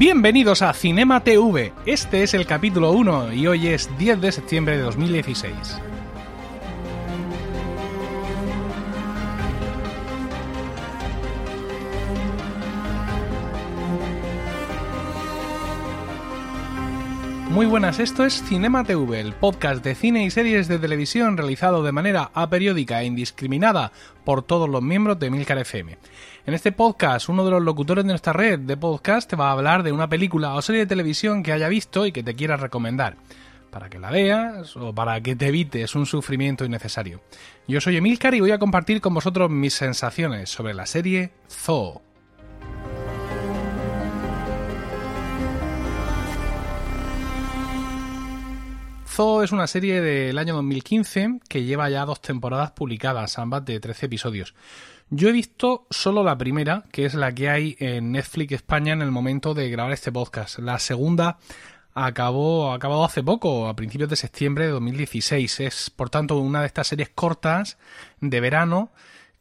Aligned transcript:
Bienvenidos 0.00 0.62
a 0.62 0.72
Cinema 0.72 1.22
TV. 1.22 1.74
Este 1.84 2.22
es 2.22 2.32
el 2.32 2.46
capítulo 2.46 2.92
1 2.92 3.34
y 3.34 3.46
hoy 3.46 3.66
es 3.66 3.90
10 3.98 4.22
de 4.22 4.32
septiembre 4.32 4.78
de 4.78 4.84
2016. 4.84 5.52
Muy 17.60 17.66
buenas, 17.66 17.98
esto 17.98 18.24
es 18.24 18.42
Cinema 18.42 18.84
TV, 18.84 19.20
el 19.20 19.34
podcast 19.34 19.84
de 19.84 19.94
cine 19.94 20.24
y 20.24 20.30
series 20.30 20.66
de 20.66 20.78
televisión 20.78 21.36
realizado 21.36 21.82
de 21.82 21.92
manera 21.92 22.30
aperiódica 22.32 23.02
e 23.02 23.04
indiscriminada 23.04 23.92
por 24.24 24.42
todos 24.42 24.66
los 24.66 24.80
miembros 24.80 25.18
de 25.18 25.28
Milcar 25.28 25.58
FM. 25.58 25.98
En 26.46 26.54
este 26.54 26.72
podcast, 26.72 27.28
uno 27.28 27.44
de 27.44 27.50
los 27.50 27.62
locutores 27.62 28.04
de 28.04 28.12
nuestra 28.12 28.32
red 28.32 28.60
de 28.60 28.78
podcast 28.78 29.28
te 29.28 29.36
va 29.36 29.50
a 29.50 29.52
hablar 29.52 29.82
de 29.82 29.92
una 29.92 30.08
película 30.08 30.54
o 30.54 30.62
serie 30.62 30.80
de 30.80 30.86
televisión 30.86 31.42
que 31.42 31.52
haya 31.52 31.68
visto 31.68 32.06
y 32.06 32.12
que 32.12 32.22
te 32.22 32.34
quiera 32.34 32.56
recomendar 32.56 33.18
para 33.70 33.90
que 33.90 33.98
la 33.98 34.10
veas 34.10 34.74
o 34.78 34.94
para 34.94 35.20
que 35.20 35.36
te 35.36 35.48
evites 35.48 35.94
un 35.94 36.06
sufrimiento 36.06 36.64
innecesario. 36.64 37.20
Yo 37.68 37.82
soy 37.82 37.98
Emilcar 37.98 38.34
y 38.34 38.40
voy 38.40 38.52
a 38.52 38.58
compartir 38.58 39.02
con 39.02 39.12
vosotros 39.12 39.50
mis 39.50 39.74
sensaciones 39.74 40.48
sobre 40.48 40.72
la 40.72 40.86
serie 40.86 41.32
Zoo. 41.50 42.00
Zoo 49.20 49.42
es 49.42 49.52
una 49.52 49.66
serie 49.66 50.00
del 50.00 50.38
año 50.38 50.54
2015 50.54 51.40
que 51.46 51.64
lleva 51.64 51.90
ya 51.90 52.06
dos 52.06 52.22
temporadas 52.22 52.70
publicadas, 52.70 53.38
ambas 53.38 53.66
de 53.66 53.78
13 53.78 54.06
episodios. 54.06 54.54
Yo 55.10 55.28
he 55.28 55.32
visto 55.32 55.86
solo 55.90 56.24
la 56.24 56.38
primera, 56.38 56.84
que 56.90 57.04
es 57.04 57.12
la 57.12 57.30
que 57.30 57.50
hay 57.50 57.76
en 57.80 58.12
Netflix 58.12 58.52
España 58.52 58.94
en 58.94 59.02
el 59.02 59.10
momento 59.10 59.52
de 59.52 59.68
grabar 59.68 59.92
este 59.92 60.10
podcast. 60.10 60.58
La 60.60 60.78
segunda 60.78 61.36
acabó 61.92 62.72
acabado 62.72 63.04
hace 63.04 63.22
poco, 63.22 63.68
a 63.68 63.76
principios 63.76 64.08
de 64.08 64.16
septiembre 64.16 64.64
de 64.64 64.70
2016. 64.70 65.60
Es, 65.60 65.90
por 65.90 66.08
tanto, 66.08 66.38
una 66.38 66.62
de 66.62 66.68
estas 66.68 66.86
series 66.86 67.10
cortas 67.10 67.76
de 68.22 68.40
verano 68.40 68.90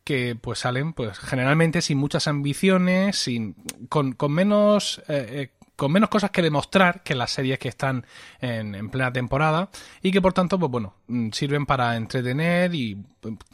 que 0.04 0.36
pues 0.36 0.60
salen 0.60 0.92
pues 0.92 1.20
generalmente 1.20 1.82
sin 1.82 2.00
muchas 2.00 2.28
ambiciones, 2.28 3.16
sin 3.16 3.56
con, 3.88 4.12
con 4.12 4.34
menos 4.34 5.02
eh, 5.08 5.28
eh, 5.30 5.59
con 5.80 5.94
menos 5.94 6.10
cosas 6.10 6.30
que 6.30 6.42
demostrar 6.42 7.04
que 7.04 7.16
las 7.16 7.32
series 7.32 7.58
que 7.58 7.70
están 7.70 8.06
en, 8.42 8.90
plena 8.90 9.14
temporada 9.14 9.70
y 10.02 10.12
que 10.12 10.22
por 10.22 10.34
tanto, 10.34 10.60
pues 10.60 10.70
bueno, 10.70 10.94
mm, 11.08 11.30
sirven 11.32 11.66
para 11.66 11.96
entretener 11.96 12.76
y 12.76 13.02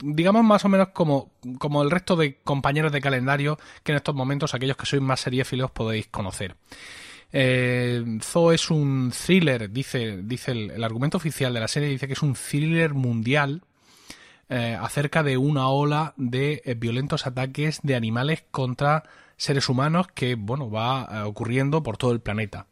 digamos 0.02 0.44
más 0.44 0.66
o 0.66 0.70
menos 0.70 0.90
como, 0.90 1.32
como 1.60 1.84
el 1.84 1.92
resto 1.92 2.16
de 2.16 2.40
compañeros 2.44 2.92
de 2.92 3.00
calendario 3.00 3.60
que 3.84 3.92
en 3.92 3.98
estos 3.98 4.16
momentos 4.16 4.56
aquellos 4.56 4.76
que 4.76 4.88
sois 4.88 5.04
más 5.04 5.20
seriéfilos 5.20 5.70
podéis 5.70 6.08
conocer. 6.08 6.56
Eh, 7.32 8.04
Zoo 8.24 8.52
es 8.52 8.72
un 8.72 9.12
thriller, 9.12 9.70
dice, 9.70 10.22
dice 10.24 10.52
el, 10.52 10.84
argumento 10.84 11.18
oficial 11.18 11.54
de 11.54 11.60
la 11.60 11.68
serie, 11.68 11.90
dice 11.90 12.08
que 12.08 12.14
es 12.14 12.24
un 12.24 12.34
thriller 12.34 12.96
mundial 12.96 13.62
eh, 14.50 14.78
acerca 14.80 15.24
de 15.24 15.38
una 15.38 15.70
ola 15.70 16.14
de 16.18 16.62
eh, 16.66 16.76
violentos 16.76 17.26
ataques 17.26 17.80
de 17.82 17.96
animales 17.96 18.44
contra 18.52 19.04
seres 19.38 19.70
humanos 19.70 20.08
que, 20.14 20.36
bueno, 20.36 20.70
va 20.70 21.08
eh, 21.12 21.22
ocurriendo 21.22 21.84
por 21.84 21.98
todo 21.98 22.12
el 22.12 22.22
planeta. 22.22 22.68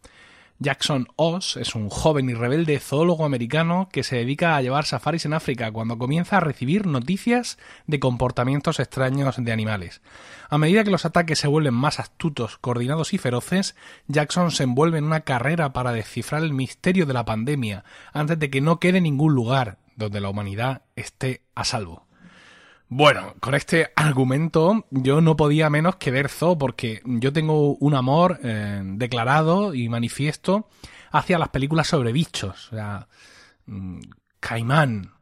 Jackson 0.63 1.09
Oz 1.17 1.57
es 1.57 1.75
un 1.75 1.89
joven 1.89 2.29
y 2.29 2.33
rebelde 2.33 2.79
zoólogo 2.79 3.25
americano 3.25 3.89
que 3.91 4.01
se 4.01 4.15
dedica 4.15 4.55
a 4.55 4.61
llevar 4.61 4.85
safaris 4.85 5.25
en 5.25 5.33
África 5.33 5.71
cuando 5.71 5.97
comienza 5.97 6.37
a 6.37 6.39
recibir 6.39 6.87
noticias 6.87 7.57
de 7.85 7.99
comportamientos 7.99 8.79
extraños 8.79 9.35
de 9.37 9.51
animales. 9.51 10.01
A 10.49 10.57
medida 10.57 10.85
que 10.85 10.89
los 10.89 11.03
ataques 11.03 11.39
se 11.39 11.49
vuelven 11.49 11.73
más 11.73 11.99
astutos, 11.99 12.57
coordinados 12.57 13.13
y 13.13 13.17
feroces, 13.17 13.75
Jackson 14.07 14.51
se 14.51 14.63
envuelve 14.63 14.99
en 14.99 15.03
una 15.03 15.21
carrera 15.21 15.73
para 15.73 15.91
descifrar 15.91 16.43
el 16.43 16.53
misterio 16.53 17.05
de 17.05 17.13
la 17.13 17.25
pandemia 17.25 17.83
antes 18.13 18.39
de 18.39 18.49
que 18.49 18.61
no 18.61 18.79
quede 18.79 19.01
ningún 19.01 19.33
lugar 19.33 19.79
donde 19.97 20.21
la 20.21 20.29
humanidad 20.29 20.83
esté 20.95 21.41
a 21.55 21.65
salvo. 21.65 22.07
Bueno, 22.95 23.33
con 23.39 23.55
este 23.55 23.91
argumento 23.95 24.85
yo 24.91 25.19
no 25.19 25.35
podía 25.35 25.67
menos 25.71 25.95
que 25.95 26.11
ver 26.11 26.29
Zoo 26.29 26.59
porque 26.59 27.01
yo 27.05 27.33
tengo 27.33 27.73
un 27.77 27.95
amor 27.95 28.39
eh, 28.43 28.83
declarado 28.85 29.73
y 29.73 29.89
manifiesto 29.89 30.67
hacia 31.11 31.39
las 31.39 31.49
películas 31.49 31.87
sobre 31.87 32.11
bichos. 32.11 32.67
O 32.71 32.75
sea, 32.75 33.07
mm, 33.65 33.99
caimán, 34.39 35.13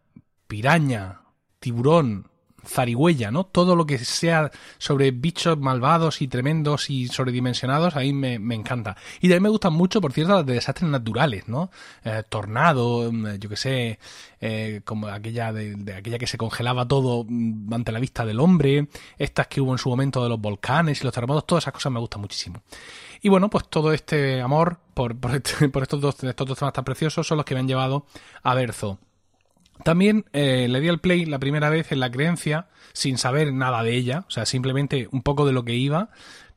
piraña, 0.47 1.21
tiburón, 1.61 2.27
zarigüeya, 2.65 3.31
¿no? 3.31 3.45
Todo 3.45 3.75
lo 3.75 3.85
que 3.85 3.97
sea 3.99 4.51
sobre 4.77 5.11
bichos 5.11 5.57
malvados 5.57 6.21
y 6.21 6.27
tremendos 6.27 6.89
y 6.89 7.07
sobredimensionados, 7.07 7.95
ahí 7.95 8.13
me, 8.13 8.39
me 8.39 8.55
encanta. 8.55 8.97
Y 9.19 9.27
también 9.27 9.43
me 9.43 9.49
gustan 9.49 9.73
mucho, 9.73 10.01
por 10.01 10.13
cierto, 10.13 10.35
las 10.35 10.45
de 10.45 10.53
desastres 10.53 10.89
naturales, 10.89 11.47
¿no? 11.47 11.71
Eh, 12.03 12.23
tornado, 12.29 13.11
mm, 13.11 13.35
yo 13.35 13.49
que 13.49 13.57
sé, 13.57 13.99
eh, 14.39 14.81
como 14.85 15.07
aquella 15.07 15.53
de, 15.53 15.93
aquella 15.95 16.17
que 16.17 16.27
se 16.27 16.37
congelaba 16.37 16.87
todo 16.87 17.25
mm, 17.27 17.73
ante 17.73 17.91
la 17.91 17.99
vista 17.99 18.25
del 18.25 18.39
hombre, 18.39 18.87
estas 19.17 19.47
que 19.47 19.61
hubo 19.61 19.71
en 19.71 19.77
su 19.77 19.89
momento 19.89 20.23
de 20.23 20.29
los 20.29 20.39
volcanes 20.39 21.01
y 21.01 21.03
los 21.03 21.13
terremotos, 21.13 21.45
todas 21.45 21.63
esas 21.63 21.73
cosas 21.73 21.91
me 21.91 21.99
gustan 21.99 22.21
muchísimo. 22.21 22.61
Y 23.21 23.29
bueno, 23.29 23.49
pues 23.49 23.67
todo 23.69 23.93
este 23.93 24.41
amor 24.41 24.79
por, 24.93 25.15
por, 25.17 25.35
este, 25.35 25.69
por 25.69 25.83
estos, 25.83 26.01
dos, 26.01 26.23
estos 26.23 26.47
dos 26.47 26.57
temas 26.57 26.73
tan 26.73 26.83
preciosos 26.83 27.27
son 27.27 27.37
los 27.37 27.45
que 27.45 27.53
me 27.53 27.59
han 27.59 27.67
llevado 27.67 28.05
a 28.43 28.55
ver 28.55 28.73
Zoo. 28.73 28.97
También 29.83 30.25
eh, 30.33 30.67
le 30.69 30.79
di 30.79 30.89
al 30.89 30.99
play 30.99 31.25
la 31.25 31.39
primera 31.39 31.69
vez 31.69 31.91
en 31.91 31.99
la 31.99 32.11
creencia, 32.11 32.67
sin 32.93 33.17
saber 33.17 33.53
nada 33.53 33.83
de 33.83 33.95
ella, 33.95 34.25
o 34.27 34.31
sea, 34.31 34.45
simplemente 34.45 35.07
un 35.11 35.21
poco 35.21 35.45
de 35.45 35.53
lo 35.53 35.63
que 35.65 35.75
iba, 35.75 36.09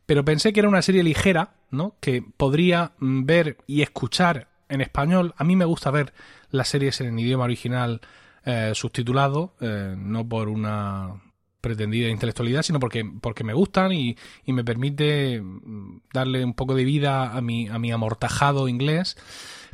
pero 0.07 0.25
pensé 0.25 0.53
que 0.53 0.61
era 0.61 0.69
una 0.69 0.83
serie 0.83 1.03
ligera, 1.03 1.55
¿no? 1.71 1.95
Que 2.01 2.23
podría 2.37 2.93
mm, 2.99 3.25
ver 3.25 3.59
y 3.67 3.83
escuchar 3.83 4.49
en 4.69 4.81
español. 4.81 5.35
A 5.37 5.45
mí 5.45 5.57
me 5.57 5.65
gusta 5.65 5.91
ver 5.91 6.12
las 6.51 6.69
series 6.69 7.01
en 7.01 7.19
idioma 7.19 7.45
original 7.45 8.01
eh, 8.45 8.73
subtitulado, 8.75 9.55
eh, 9.61 9.95
no 9.97 10.29
por 10.29 10.49
una 10.49 11.23
pretendida 11.61 12.11
intelectualidad, 12.11 12.62
sino 12.62 12.79
porque, 12.79 13.11
porque 13.23 13.43
me 13.43 13.55
gustan 13.55 13.93
y, 13.93 14.17
y, 14.45 14.53
me 14.53 14.65
permite 14.65 15.41
mm, 15.41 16.03
darle 16.12 16.45
un 16.45 16.53
poco 16.53 16.75
de 16.75 16.85
vida 16.85 17.33
a 17.35 17.41
mi, 17.41 17.69
a 17.69 17.79
mi 17.79 17.91
amortajado 17.91 18.69
inglés. 18.69 19.17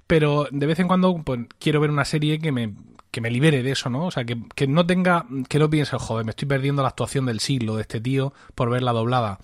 Pero 0.06 0.46
de 0.50 0.66
vez 0.66 0.78
en 0.78 0.88
cuando 0.88 1.22
pues, 1.24 1.40
quiero 1.58 1.80
ver 1.80 1.90
una 1.90 2.04
serie 2.04 2.38
que 2.38 2.52
me, 2.52 2.74
que 3.10 3.20
me 3.20 3.30
libere 3.30 3.62
de 3.62 3.72
eso, 3.72 3.90
¿no? 3.90 4.06
O 4.06 4.10
sea, 4.10 4.24
que, 4.24 4.38
que 4.54 4.66
no 4.66 4.86
tenga, 4.86 5.26
que 5.48 5.58
no 5.58 5.68
piense, 5.68 5.96
joder, 5.98 6.24
me 6.24 6.30
estoy 6.30 6.46
perdiendo 6.46 6.82
la 6.82 6.88
actuación 6.88 7.26
del 7.26 7.40
siglo 7.40 7.76
de 7.76 7.82
este 7.82 8.00
tío 8.00 8.32
por 8.54 8.70
verla 8.70 8.92
doblada. 8.92 9.38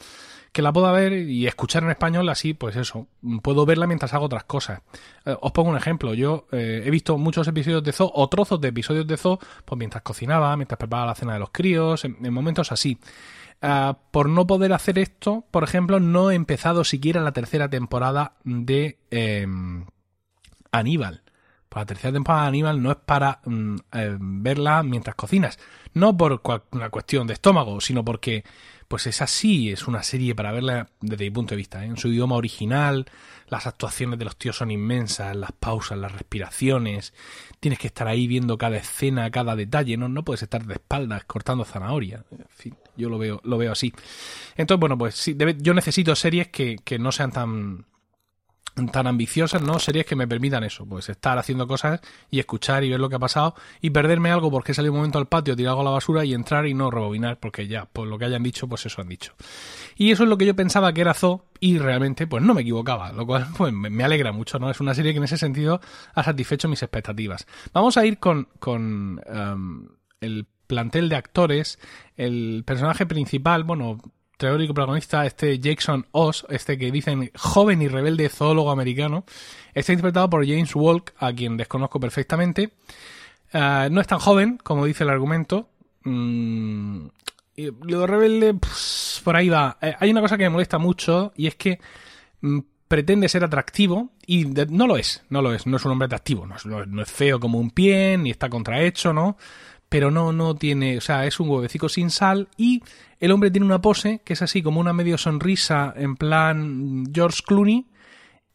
Que 0.53 0.62
la 0.62 0.72
pueda 0.72 0.91
ver 0.91 1.12
y 1.12 1.47
escuchar 1.47 1.82
en 1.82 1.91
español, 1.91 2.28
así, 2.31 2.55
pues 2.55 2.76
eso, 2.76 3.09
puedo 3.43 3.66
verla 3.66 3.87
mientras 3.87 4.15
hago 4.15 4.25
otras 4.26 4.44
cosas. 4.44 4.81
Eh, 5.26 5.37
os 5.38 5.53
pongo 5.53 5.69
un 5.71 5.76
ejemplo, 5.76 6.15
yo 6.15 6.47
eh, 6.50 6.82
he 6.84 6.91
visto 6.91 7.19
muchos 7.19 7.47
episodios 7.47 7.82
de 7.82 7.93
Zoo 7.93 8.10
o 8.15 8.28
trozos 8.28 8.60
de 8.60 8.69
episodios 8.69 9.06
de 9.06 9.19
Zoo, 9.19 9.38
pues 9.65 9.78
mientras 9.78 10.03
cocinaba, 10.03 10.56
mientras 10.56 10.78
preparaba 10.78 11.09
la 11.09 11.15
cena 11.15 11.34
de 11.34 11.41
los 11.41 11.50
críos, 11.50 12.05
en, 12.06 12.32
momentos 12.32 12.72
así. 12.72 12.99
Ah, 13.60 13.99
por 14.10 14.28
no 14.28 14.47
poder 14.47 14.72
hacer 14.72 14.99
esto, 14.99 15.44
por 15.50 15.65
ejemplo, 15.65 16.00
no 16.00 16.31
he 16.31 16.34
empezado 16.34 16.84
siquiera 16.84 17.21
la 17.21 17.32
tercera 17.32 17.69
temporada 17.69 18.37
de 18.44 18.99
em, 19.10 19.87
Aníbal 20.72 21.25
la 21.75 21.87
tercera 21.87 22.12
temporada 22.12 22.44
de 22.44 22.49
Animal 22.49 22.82
no 22.82 22.91
es 22.91 22.97
para 22.97 23.41
mm, 23.44 23.77
eh, 23.93 24.16
verla 24.19 24.82
mientras 24.82 25.15
cocinas. 25.15 25.59
No 25.93 26.16
por 26.16 26.43
una 26.72 26.91
cuestión 26.91 27.27
de 27.27 27.34
estómago, 27.34 27.81
sino 27.81 28.04
porque 28.04 28.44
pues 28.88 29.06
es 29.06 29.21
así, 29.21 29.71
es 29.71 29.88
una 29.88 30.03
serie 30.03 30.34
para 30.34 30.53
verla 30.53 30.88
desde 31.00 31.25
mi 31.25 31.31
punto 31.31 31.50
de 31.50 31.56
vista, 31.56 31.84
¿eh? 31.84 31.88
en 31.88 31.97
su 31.97 32.09
idioma 32.09 32.37
original, 32.37 33.06
las 33.49 33.66
actuaciones 33.66 34.19
de 34.19 34.25
los 34.25 34.37
tíos 34.37 34.56
son 34.56 34.71
inmensas, 34.71 35.34
las 35.34 35.53
pausas, 35.53 35.99
las 35.99 36.12
respiraciones, 36.12 37.12
tienes 37.58 37.81
que 37.81 37.88
estar 37.88 38.06
ahí 38.06 38.29
viendo 38.29 38.56
cada 38.58 38.76
escena, 38.76 39.31
cada 39.31 39.56
detalle, 39.56 39.96
no, 39.96 40.08
no 40.08 40.25
puedes 40.25 40.43
estar 40.43 40.64
de 40.64 40.75
espaldas 40.75 41.25
cortando 41.25 41.64
zanahoria, 41.64 42.25
en 42.31 42.46
fin, 42.49 42.76
yo 42.96 43.08
lo 43.08 43.19
veo, 43.19 43.41
lo 43.43 43.58
veo 43.58 43.73
así. 43.73 43.93
Entonces, 44.56 44.81
bueno, 44.81 44.96
pues 44.96 45.17
sí, 45.17 45.37
yo 45.58 45.75
necesito 45.75 46.14
series 46.14 46.49
que, 46.49 46.76
que 46.85 46.99
no 46.99 47.11
sean 47.11 47.32
tan 47.32 47.87
tan 48.93 49.06
ambiciosas, 49.06 49.62
¿no? 49.62 49.78
Series 49.78 50.05
que 50.05 50.17
me 50.17 50.28
permitan 50.28 50.62
eso, 50.62 50.84
pues 50.84 51.08
estar 51.08 51.38
haciendo 51.38 51.67
cosas 51.67 52.00
y 52.31 52.38
escuchar 52.38 52.84
y 52.84 52.90
ver 52.90 53.00
lo 53.00 53.08
que 53.08 53.17
ha 53.17 53.19
pasado 53.19 53.55
y 53.81 53.90
perderme 53.90 54.31
algo 54.31 54.50
porque 54.50 54.75
salido 54.75 54.93
un 54.93 54.99
momento 54.99 55.19
al 55.19 55.28
patio, 55.28 55.56
tirar 55.56 55.70
algo 55.70 55.81
a 55.81 55.84
la 55.84 55.90
basura 55.90 56.25
y 56.25 56.34
entrar 56.34 56.67
y 56.67 56.75
no 56.75 56.90
rebobinar 56.90 57.40
porque 57.40 57.67
ya, 57.67 57.87
por 57.87 58.06
lo 58.06 58.19
que 58.19 58.26
hayan 58.26 58.43
dicho, 58.43 58.69
pues 58.69 58.84
eso 58.84 59.00
han 59.00 59.08
dicho. 59.08 59.32
Y 59.96 60.11
eso 60.11 60.25
es 60.25 60.28
lo 60.28 60.37
que 60.37 60.44
yo 60.44 60.55
pensaba 60.55 60.93
que 60.93 61.00
era 61.00 61.14
Zoo 61.14 61.46
y 61.58 61.78
realmente 61.78 62.26
pues 62.26 62.43
no 62.43 62.52
me 62.52 62.61
equivocaba, 62.61 63.12
lo 63.12 63.26
cual 63.26 63.46
pues 63.56 63.73
me 63.73 64.05
alegra 64.05 64.32
mucho, 64.32 64.58
¿no? 64.58 64.70
Es 64.70 64.81
una 64.81 64.94
serie 64.94 65.12
que 65.12 65.19
en 65.19 65.25
ese 65.25 65.38
sentido 65.38 65.81
ha 66.14 66.22
satisfecho 66.22 66.69
mis 66.69 66.82
expectativas. 66.82 67.46
Vamos 67.72 67.96
a 67.96 68.05
ir 68.05 68.19
con, 68.19 68.49
con 68.58 69.22
um, 69.26 69.88
el 70.20 70.46
plantel 70.67 71.08
de 71.08 71.17
actores, 71.17 71.79
el 72.17 72.62
personaje 72.67 73.06
principal, 73.06 73.64
bueno, 73.64 73.99
teórico 74.37 74.75
protagonista, 74.75 75.27
este 75.27 75.59
Jackson 75.59 76.06
Oz, 76.12 76.47
este 76.49 76.79
que 76.79 76.91
dicen 76.91 77.31
joven 77.35 77.83
y 77.83 77.88
rebelde 77.88 78.29
zoólogo 78.29 78.71
americano, 78.71 79.25
está 79.75 79.93
interpretado 79.93 80.29
por 80.31 80.47
James 80.47 80.75
Walk, 80.75 81.15
a 81.19 81.33
quien 81.33 81.56
desconozco 81.56 82.00
perfectamente. 82.00 82.73
Ah, 83.53 83.88
no 83.91 84.00
es 84.00 84.06
tan 84.06 84.19
joven, 84.19 84.59
como 84.62 84.85
dice 84.85 85.05
el 85.05 85.11
argumento. 85.11 85.69
Mm, 86.05 87.06
lo 87.56 88.06
rebelde, 88.06 88.55
pues, 88.55 89.21
por 89.25 89.37
ahí 89.37 89.49
va. 89.49 89.79
Eh, 89.81 89.94
hay 89.99 90.11
una 90.11 90.21
cosa 90.21 90.37
que 90.37 90.44
me 90.44 90.50
molesta 90.50 90.79
mucho 90.79 91.32
y 91.37 91.47
es 91.47 91.55
que 91.56 91.81
mm, 92.43 92.59
pretende 92.89 93.29
ser 93.29 93.44
atractivo 93.44 94.11
y 94.27 94.44
no 94.44 94.87
lo 94.87 94.97
es, 94.97 95.25
no 95.29 95.43
lo 95.43 95.53
es, 95.53 95.67
no 95.67 95.77
es 95.77 95.85
un 95.85 95.93
hombre 95.93 96.06
atractivo, 96.06 96.47
no 96.47 96.56
es, 96.56 96.67
no 96.67 97.03
es 97.03 97.11
feo 97.11 97.41
como 97.41 97.59
un 97.59 97.71
pie, 97.71 98.17
ni 98.19 98.31
está 98.31 98.49
contrahecho, 98.49 99.12
¿no? 99.12 99.37
Pero 99.89 100.11
no, 100.11 100.32
no 100.32 100.55
tiene, 100.55 100.99
o 100.99 101.00
sea, 101.00 101.27
es 101.27 101.41
un 101.41 101.49
huevecico 101.49 101.89
sin 101.89 102.11
sal 102.11 102.49
y 102.56 102.82
el 103.21 103.33
hombre 103.33 103.51
tiene 103.51 103.67
una 103.67 103.81
pose 103.81 104.21
que 104.25 104.35
es 104.35 104.43
así 104.43 104.63
como 104.63 104.81
una 104.81 104.93
medio 104.93 105.19
sonrisa 105.19 105.93
en 105.97 106.17
plan 106.17 107.05
George 107.13 107.41
Clooney 107.47 107.87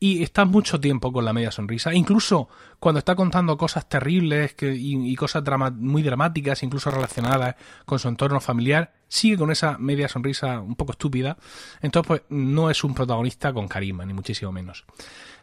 y 0.03 0.23
está 0.23 0.45
mucho 0.45 0.79
tiempo 0.79 1.13
con 1.13 1.23
la 1.23 1.31
media 1.31 1.51
sonrisa. 1.51 1.93
Incluso 1.93 2.49
cuando 2.79 2.97
está 2.97 3.13
contando 3.13 3.55
cosas 3.55 3.87
terribles 3.87 4.55
que, 4.55 4.73
y, 4.73 5.15
cosas 5.15 5.43
muy 5.75 6.01
dramáticas, 6.01 6.63
incluso 6.63 6.89
relacionadas 6.89 7.55
con 7.85 7.99
su 7.99 8.07
entorno 8.07 8.41
familiar, 8.41 8.93
sigue 9.07 9.37
con 9.37 9.51
esa 9.51 9.77
media 9.77 10.07
sonrisa 10.07 10.59
un 10.59 10.75
poco 10.75 10.93
estúpida. 10.93 11.37
Entonces, 11.83 12.07
pues 12.07 12.21
no 12.29 12.71
es 12.71 12.83
un 12.83 12.95
protagonista 12.95 13.53
con 13.53 13.67
carisma, 13.67 14.03
ni 14.03 14.15
muchísimo 14.15 14.51
menos. 14.51 14.85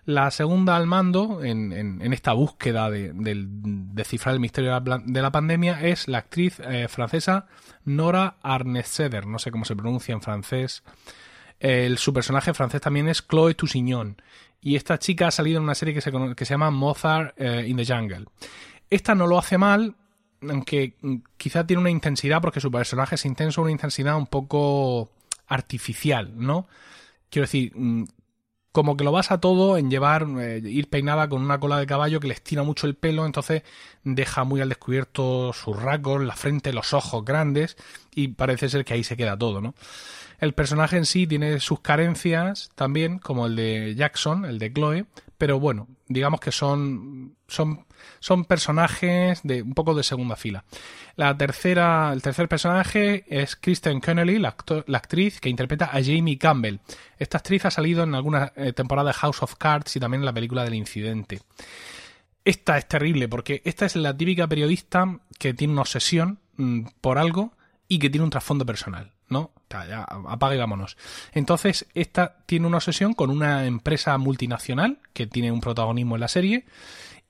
La 0.06 0.28
segunda 0.32 0.74
al 0.74 0.88
mando, 0.88 1.44
en, 1.44 1.72
en, 1.72 2.12
esta 2.12 2.32
búsqueda 2.32 2.90
de, 2.90 3.12
descifrar 3.14 4.34
el 4.34 4.40
misterio 4.40 4.80
de 4.80 5.22
la, 5.22 5.30
pandemia, 5.30 5.82
es 5.82 6.08
la 6.08 6.18
actriz 6.18 6.58
eh, 6.58 6.88
francesa 6.88 7.46
Nora 7.84 8.38
Arnesteder, 8.42 9.24
no 9.24 9.38
sé 9.38 9.52
cómo 9.52 9.64
se 9.64 9.76
pronuncia 9.76 10.14
en 10.14 10.20
francés. 10.20 10.82
El, 11.60 11.98
su 11.98 12.12
personaje 12.12 12.54
francés 12.54 12.80
también 12.80 13.08
es 13.08 13.26
Chloé 13.26 13.54
Toussignon 13.54 14.16
y 14.60 14.76
esta 14.76 14.98
chica 14.98 15.28
ha 15.28 15.30
salido 15.30 15.58
en 15.58 15.64
una 15.64 15.74
serie 15.74 15.94
que 15.94 16.00
se, 16.00 16.12
que 16.36 16.44
se 16.44 16.54
llama 16.54 16.70
Mozart 16.70 17.34
eh, 17.40 17.66
in 17.66 17.76
the 17.76 17.86
Jungle. 17.86 18.26
Esta 18.90 19.14
no 19.14 19.26
lo 19.26 19.38
hace 19.38 19.58
mal, 19.58 19.94
aunque 20.48 20.94
mm, 21.00 21.16
quizá 21.36 21.66
tiene 21.66 21.80
una 21.80 21.90
intensidad, 21.90 22.40
porque 22.40 22.60
su 22.60 22.70
personaje 22.70 23.14
es 23.14 23.24
intenso, 23.24 23.62
una 23.62 23.70
intensidad 23.70 24.16
un 24.16 24.26
poco 24.26 25.10
artificial, 25.46 26.32
¿no? 26.36 26.66
Quiero 27.30 27.44
decir, 27.44 27.72
mm, 27.74 28.04
como 28.72 28.96
que 28.96 29.04
lo 29.04 29.12
basa 29.12 29.40
todo 29.40 29.76
en 29.78 29.90
llevar, 29.90 30.26
eh, 30.38 30.60
ir 30.64 30.88
peinada 30.88 31.28
con 31.28 31.42
una 31.42 31.58
cola 31.58 31.78
de 31.78 31.86
caballo 31.86 32.20
que 32.20 32.28
le 32.28 32.34
estira 32.34 32.62
mucho 32.62 32.86
el 32.86 32.94
pelo, 32.94 33.26
entonces 33.26 33.62
deja 34.04 34.44
muy 34.44 34.60
al 34.60 34.68
descubierto 34.68 35.52
sus 35.52 35.80
rasgos, 35.80 36.22
la 36.22 36.36
frente, 36.36 36.72
los 36.72 36.92
ojos 36.92 37.24
grandes, 37.24 37.76
y 38.14 38.28
parece 38.28 38.68
ser 38.68 38.84
que 38.84 38.94
ahí 38.94 39.04
se 39.04 39.16
queda 39.16 39.36
todo, 39.36 39.60
¿no? 39.60 39.74
El 40.38 40.54
personaje 40.54 40.96
en 40.96 41.06
sí 41.06 41.26
tiene 41.26 41.58
sus 41.58 41.80
carencias 41.80 42.70
también, 42.74 43.18
como 43.18 43.46
el 43.46 43.56
de 43.56 43.94
Jackson, 43.96 44.44
el 44.44 44.58
de 44.58 44.72
Chloe, 44.72 45.06
pero 45.38 45.60
bueno, 45.60 45.86
digamos 46.08 46.40
que 46.40 46.50
son, 46.50 47.36
son, 47.46 47.86
son 48.18 48.44
personajes 48.44 49.40
de 49.44 49.62
un 49.62 49.72
poco 49.72 49.94
de 49.94 50.02
segunda 50.02 50.34
fila. 50.34 50.64
La 51.14 51.36
tercera, 51.38 52.12
el 52.12 52.20
tercer 52.20 52.48
personaje 52.48 53.24
es 53.28 53.54
Kristen 53.54 54.00
Connelly, 54.00 54.38
la, 54.38 54.56
actriz 54.94 55.40
que 55.40 55.48
interpreta 55.48 55.86
a 55.86 56.02
Jamie 56.02 56.38
Campbell. 56.38 56.80
Esta 57.18 57.38
actriz 57.38 57.64
ha 57.64 57.70
salido 57.70 58.02
en 58.02 58.16
alguna 58.16 58.52
eh, 58.56 58.72
temporada 58.72 59.10
de 59.10 59.14
House 59.14 59.42
of 59.42 59.54
Cards 59.54 59.94
y 59.94 60.00
también 60.00 60.22
en 60.22 60.26
la 60.26 60.32
película 60.32 60.64
del 60.64 60.74
incidente. 60.74 61.40
Esta 62.44 62.76
es 62.76 62.88
terrible 62.88 63.28
porque 63.28 63.62
esta 63.64 63.86
es 63.86 63.94
la 63.94 64.16
típica 64.16 64.48
periodista 64.48 65.20
que 65.38 65.54
tiene 65.54 65.72
una 65.72 65.82
obsesión 65.82 66.40
mm, 66.56 66.86
por 67.00 67.18
algo 67.18 67.52
y 67.86 68.00
que 68.00 68.10
tiene 68.10 68.24
un 68.24 68.30
trasfondo 68.30 68.66
personal. 68.66 69.12
¿No? 69.28 69.52
Ya, 69.70 70.02
apaga 70.04 70.54
y 70.54 70.58
vámonos. 70.58 70.96
Entonces, 71.32 71.86
esta 71.94 72.38
tiene 72.46 72.66
una 72.66 72.78
obsesión 72.78 73.12
con 73.12 73.30
una 73.30 73.66
empresa 73.66 74.16
multinacional 74.18 74.98
que 75.12 75.26
tiene 75.26 75.52
un 75.52 75.60
protagonismo 75.60 76.16
en 76.16 76.20
la 76.20 76.28
serie 76.28 76.64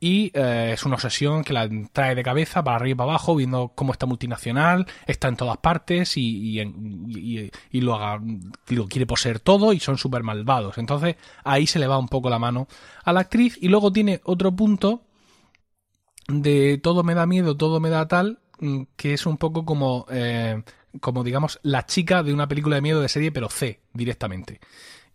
y 0.01 0.31
eh, 0.35 0.71
es 0.75 0.85
una 0.85 0.95
obsesión 0.95 1.43
que 1.43 1.53
la 1.53 1.69
trae 1.93 2.15
de 2.15 2.23
cabeza 2.23 2.63
para 2.63 2.77
arriba 2.77 2.93
y 2.93 2.97
para 2.97 3.11
abajo, 3.11 3.35
viendo 3.35 3.73
cómo 3.75 3.93
está 3.93 4.07
multinacional 4.07 4.87
está 5.07 5.29
en 5.29 5.37
todas 5.37 5.57
partes 5.59 6.17
y, 6.17 6.61
y, 6.61 7.81
lo, 7.81 7.95
haga, 7.95 8.23
lo 8.69 8.87
quiere 8.87 9.07
poseer 9.07 9.41
todo 9.41 9.73
y 9.73 9.81
son 9.81 9.99
súper 9.99 10.23
malvados. 10.23 10.79
Entonces, 10.79 11.17
ahí 11.43 11.67
se 11.67 11.81
le 11.81 11.89
va 11.89 11.99
un 11.99 12.09
poco 12.09 12.31
la 12.31 12.39
mano 12.39 12.69
a 13.05 13.13
la 13.13 13.21
actriz 13.21 13.59
y 13.61 13.69
luego 13.69 13.93
tiene 13.93 14.21
otro 14.25 14.55
punto 14.55 15.03
de 16.29 16.79
todo 16.79 17.03
me 17.03 17.15
da 17.15 17.27
miedo, 17.27 17.57
todo 17.57 17.81
me 17.81 17.91
da 17.91 18.07
tal, 18.07 18.39
mm, 18.61 18.83
que 18.97 19.15
es 19.15 19.27
un 19.27 19.39
poco 19.39 19.65
como 19.65 20.07
eh, 20.11 20.63
como 21.01 21.25
digamos 21.25 21.61
la 21.63 21.87
chica 21.87 22.23
de 22.23 22.33
una 22.33 22.49
película 22.49 22.77
de 22.77 22.83
miedo 22.83 23.01
de 23.01 23.09
serie, 23.09 23.33
pero 23.33 23.49
C 23.49 23.81
directamente. 23.93 24.61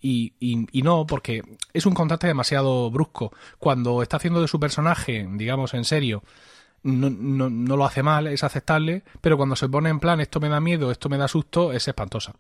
Y, 0.06 0.34
y, 0.40 0.82
no, 0.82 1.08
porque 1.08 1.44
es 1.72 1.86
un 1.86 1.94
contraste 1.94 2.28
demasiado 2.28 2.92
brusco. 2.92 3.32
Cuando 3.58 4.04
está 4.04 4.18
haciendo 4.18 4.42
de 4.42 4.50
su 4.50 4.60
personaje, 4.60 5.26
digamos, 5.32 5.74
en 5.74 5.86
serio, 5.86 6.24
no, 6.84 7.10
no, 7.10 7.50
no, 7.50 7.78
lo 7.78 7.86
hace 7.86 8.04
mal, 8.04 8.28
es 8.28 8.44
aceptable, 8.44 9.04
pero 9.22 9.38
cuando 9.38 9.56
se 9.56 9.70
pone 9.70 9.90
en 9.90 10.00
plan 10.00 10.20
esto 10.20 10.40
me 10.40 10.50
da 10.50 10.60
miedo, 10.60 10.92
esto 10.92 11.10
me 11.10 11.18
da 11.18 11.28
susto, 11.28 11.72
es 11.72 11.88
espantosa. 11.88 12.34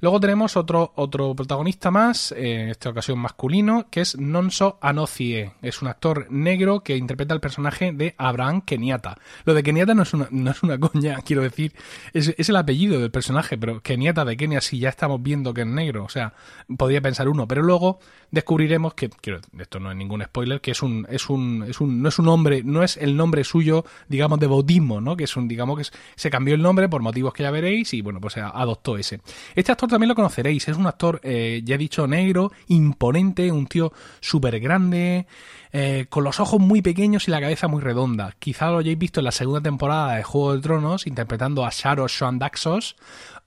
Luego 0.00 0.18
tenemos 0.18 0.56
otro, 0.56 0.92
otro 0.96 1.34
protagonista 1.34 1.90
más, 1.90 2.32
en 2.32 2.70
esta 2.70 2.90
ocasión 2.90 3.18
masculino, 3.18 3.86
que 3.88 4.00
es 4.00 4.18
Nonso 4.18 4.78
Anocie. 4.80 5.52
Es 5.62 5.80
un 5.80 5.88
actor 5.88 6.26
negro 6.30 6.80
que 6.80 6.96
interpreta 6.96 7.34
el 7.34 7.40
personaje 7.40 7.92
de 7.92 8.14
Abraham 8.18 8.62
Kenyatta. 8.62 9.16
Lo 9.44 9.54
de 9.54 9.62
Kenyatta 9.62 9.94
no 9.94 10.02
es 10.02 10.12
una, 10.12 10.26
no 10.30 10.50
es 10.50 10.62
una 10.62 10.78
coña, 10.78 11.18
quiero 11.24 11.42
decir, 11.42 11.72
es, 12.12 12.34
es 12.36 12.48
el 12.48 12.56
apellido 12.56 13.00
del 13.00 13.12
personaje, 13.12 13.56
pero 13.56 13.80
Kenyatta 13.80 14.24
de 14.24 14.36
Kenia, 14.36 14.60
si 14.60 14.78
ya 14.78 14.88
estamos 14.88 15.22
viendo 15.22 15.54
que 15.54 15.60
es 15.60 15.66
negro, 15.68 16.04
o 16.04 16.08
sea, 16.08 16.34
podría 16.76 17.00
pensar 17.00 17.28
uno, 17.28 17.46
pero 17.46 17.62
luego 17.62 18.00
descubriremos 18.32 18.94
que, 18.94 19.10
esto 19.58 19.78
no 19.78 19.90
es 19.90 19.96
ningún 19.96 20.22
spoiler, 20.24 20.60
que 20.60 20.72
es 20.72 20.82
un, 20.82 21.06
es 21.10 21.30
un, 21.30 21.64
es 21.68 21.80
un, 21.80 22.02
no 22.02 22.08
es 22.08 22.18
un 22.18 22.24
nombre, 22.24 22.62
no 22.64 22.82
es 22.82 22.96
el 22.96 23.16
nombre 23.16 23.44
suyo, 23.44 23.71
digamos, 24.08 24.38
de 24.38 24.46
bautismo, 24.46 25.00
¿no? 25.00 25.16
Que 25.16 25.24
es 25.24 25.36
un, 25.36 25.48
digamos, 25.48 25.78
que 25.78 25.96
se 26.16 26.30
cambió 26.30 26.54
el 26.54 26.62
nombre 26.62 26.88
por 26.88 27.02
motivos 27.02 27.32
que 27.32 27.42
ya 27.42 27.50
veréis 27.50 27.94
y 27.94 28.02
bueno, 28.02 28.20
pues 28.20 28.36
adoptó 28.36 28.96
ese. 28.96 29.20
Este 29.54 29.72
actor 29.72 29.88
también 29.88 30.08
lo 30.08 30.14
conoceréis. 30.14 30.68
Es 30.68 30.76
un 30.76 30.86
actor, 30.86 31.20
eh, 31.22 31.62
ya 31.64 31.74
he 31.74 31.78
dicho, 31.78 32.06
negro, 32.06 32.52
imponente, 32.68 33.50
un 33.50 33.66
tío 33.66 33.92
súper 34.20 34.60
grande, 34.60 35.26
eh, 35.72 36.06
con 36.10 36.22
los 36.24 36.38
ojos 36.38 36.60
muy 36.60 36.82
pequeños 36.82 37.28
y 37.28 37.30
la 37.30 37.40
cabeza 37.40 37.66
muy 37.68 37.80
redonda. 37.80 38.34
Quizá 38.38 38.70
lo 38.70 38.78
hayáis 38.78 38.98
visto 38.98 39.20
en 39.20 39.24
la 39.24 39.32
segunda 39.32 39.62
temporada 39.62 40.16
de 40.16 40.22
Juego 40.22 40.54
de 40.54 40.60
Tronos, 40.60 41.06
interpretando 41.06 41.64
a 41.64 41.70
Sharo 41.70 42.08
Sean 42.08 42.38
Daxos, 42.38 42.96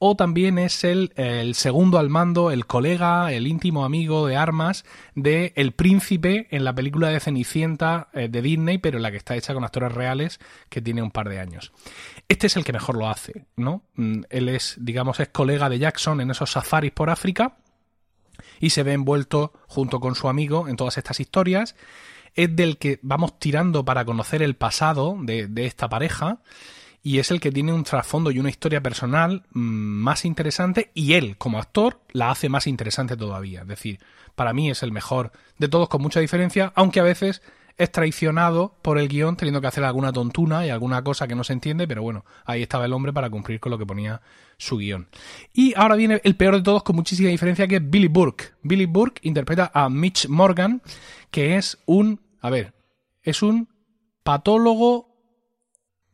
o 0.07 0.15
también 0.15 0.59
es 0.59 0.83
el, 0.83 1.11
segundo 1.55 1.97
al 1.97 2.09
mando, 2.09 2.51
el 2.51 2.67
colega, 2.67 3.31
el 3.31 3.47
íntimo 3.47 3.85
amigo 3.85 4.27
de 4.27 4.35
armas 4.35 4.85
de 5.15 5.51
El 5.55 5.71
Príncipe 5.71 6.47
en 6.51 6.63
la 6.63 6.75
película 6.75 7.09
de 7.09 7.19
Cenicienta 7.19 8.09
eh, 8.13 8.27
de 8.29 8.43
Disney, 8.43 8.77
pero 8.77 8.97
en 8.97 9.03
la 9.03 9.09
que 9.09 9.17
está 9.17 9.35
hecha 9.35 9.55
con 9.55 9.63
actores 9.63 9.91
reales, 9.91 10.39
que 10.69 10.79
tiene 10.79 11.01
un 11.01 11.09
par 11.09 11.27
de 11.27 11.39
años. 11.39 11.71
Este 12.27 12.45
es 12.45 12.55
el 12.55 12.63
que 12.63 12.71
mejor 12.71 12.97
lo 12.97 13.09
hace, 13.09 13.47
¿no? 13.55 13.81
Mm, 13.95 14.21
él 14.29 14.49
es, 14.49 14.75
digamos, 14.79 15.19
es 15.19 15.29
colega 15.29 15.69
de 15.69 15.79
Jackson 15.79 16.21
en 16.21 16.29
esos 16.29 16.51
safaris 16.51 16.91
por 16.91 17.09
África 17.09 17.57
y 18.59 18.69
se 18.69 18.83
ve 18.83 18.93
envuelto 18.93 19.53
junto 19.67 19.99
con 19.99 20.13
su 20.13 20.29
amigo 20.29 20.67
en 20.67 20.75
todas 20.75 20.99
estas 20.99 21.19
historias. 21.19 21.75
Es 22.35 22.55
del 22.55 22.77
que 22.77 22.99
vamos 23.01 23.39
tirando 23.39 23.83
para 23.85 24.05
conocer 24.05 24.43
el 24.43 24.55
pasado 24.55 25.17
de 25.19 25.65
esta 25.65 25.89
pareja 25.89 26.41
y 27.05 27.19
es 27.19 27.29
el 27.29 27.39
que 27.39 27.51
tiene 27.51 27.71
un 27.71 27.83
trasfondo 27.83 28.31
y 28.31 28.39
una 28.39 28.49
historia 28.49 28.81
personal 28.81 29.43
mm, 29.51 29.59
más 29.59 30.25
interesante 30.25 30.89
y 30.95 31.13
él, 31.13 31.37
como 31.37 31.59
actor, 31.59 31.99
la 32.11 32.31
hace 32.31 32.49
más 32.49 32.65
interesante 32.65 33.15
todavía. 33.15 33.61
Es 33.61 33.67
decir, 33.67 33.99
para 34.33 34.53
mí 34.53 34.71
es 34.71 34.81
el 34.81 34.91
mejor 34.91 35.31
de 35.59 35.67
todos 35.67 35.87
con 35.87 36.01
mucha 36.01 36.19
diferencia, 36.19 36.73
aunque 36.73 36.99
a 36.99 37.03
veces 37.03 37.43
es 37.77 37.91
traicionado 37.91 38.79
por 38.81 38.97
el 38.97 39.07
guion 39.07 39.35
teniendo 39.35 39.61
que 39.61 39.67
hacer 39.67 39.83
alguna 39.83 40.11
tontuna 40.11 40.65
y 40.65 40.71
alguna 40.71 41.03
cosa 41.03 41.27
que 41.27 41.35
no 41.35 41.43
se 41.43 41.53
entiende, 41.53 41.87
pero 41.87 42.01
bueno, 42.01 42.25
ahí 42.43 42.63
estaba 42.63 42.85
el 42.85 42.93
hombre 42.93 43.13
para 43.13 43.29
cumplir 43.29 43.59
con 43.59 43.69
lo 43.69 43.77
que 43.77 43.85
ponía 43.85 44.19
su 44.57 44.77
guion. 44.77 45.07
Y 45.53 45.75
ahora 45.75 45.93
viene 45.93 46.21
el 46.23 46.35
peor 46.35 46.55
de 46.55 46.63
todos 46.63 46.81
con 46.81 46.95
muchísima 46.95 47.29
diferencia 47.29 47.67
que 47.67 47.75
es 47.75 47.87
Billy 47.87 48.07
Burke. 48.07 48.45
Billy 48.63 48.87
Burke 48.87 49.19
interpreta 49.21 49.69
a 49.75 49.89
Mitch 49.89 50.27
Morgan, 50.27 50.81
que 51.29 51.55
es 51.55 51.77
un, 51.85 52.19
a 52.41 52.49
ver, 52.49 52.73
es 53.21 53.43
un 53.43 53.69
patólogo 54.23 55.14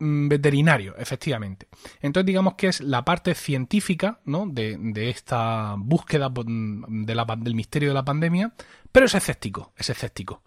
veterinario, 0.01 0.95
efectivamente. 0.97 1.67
Entonces 2.01 2.25
digamos 2.25 2.55
que 2.55 2.67
es 2.67 2.81
la 2.81 3.05
parte 3.05 3.35
científica 3.35 4.19
¿no? 4.25 4.45
de, 4.47 5.09
esta 5.09 5.75
búsqueda 5.77 6.29
mm, 6.29 7.05
del 7.05 7.55
misterio 7.55 7.89
de 7.89 7.95
la 7.95 8.05
pandemia, 8.05 8.53
pero 8.91 9.05
es 9.05 9.15
escéptico, 9.15 9.73
es 9.77 9.89
escéptico. 9.89 10.41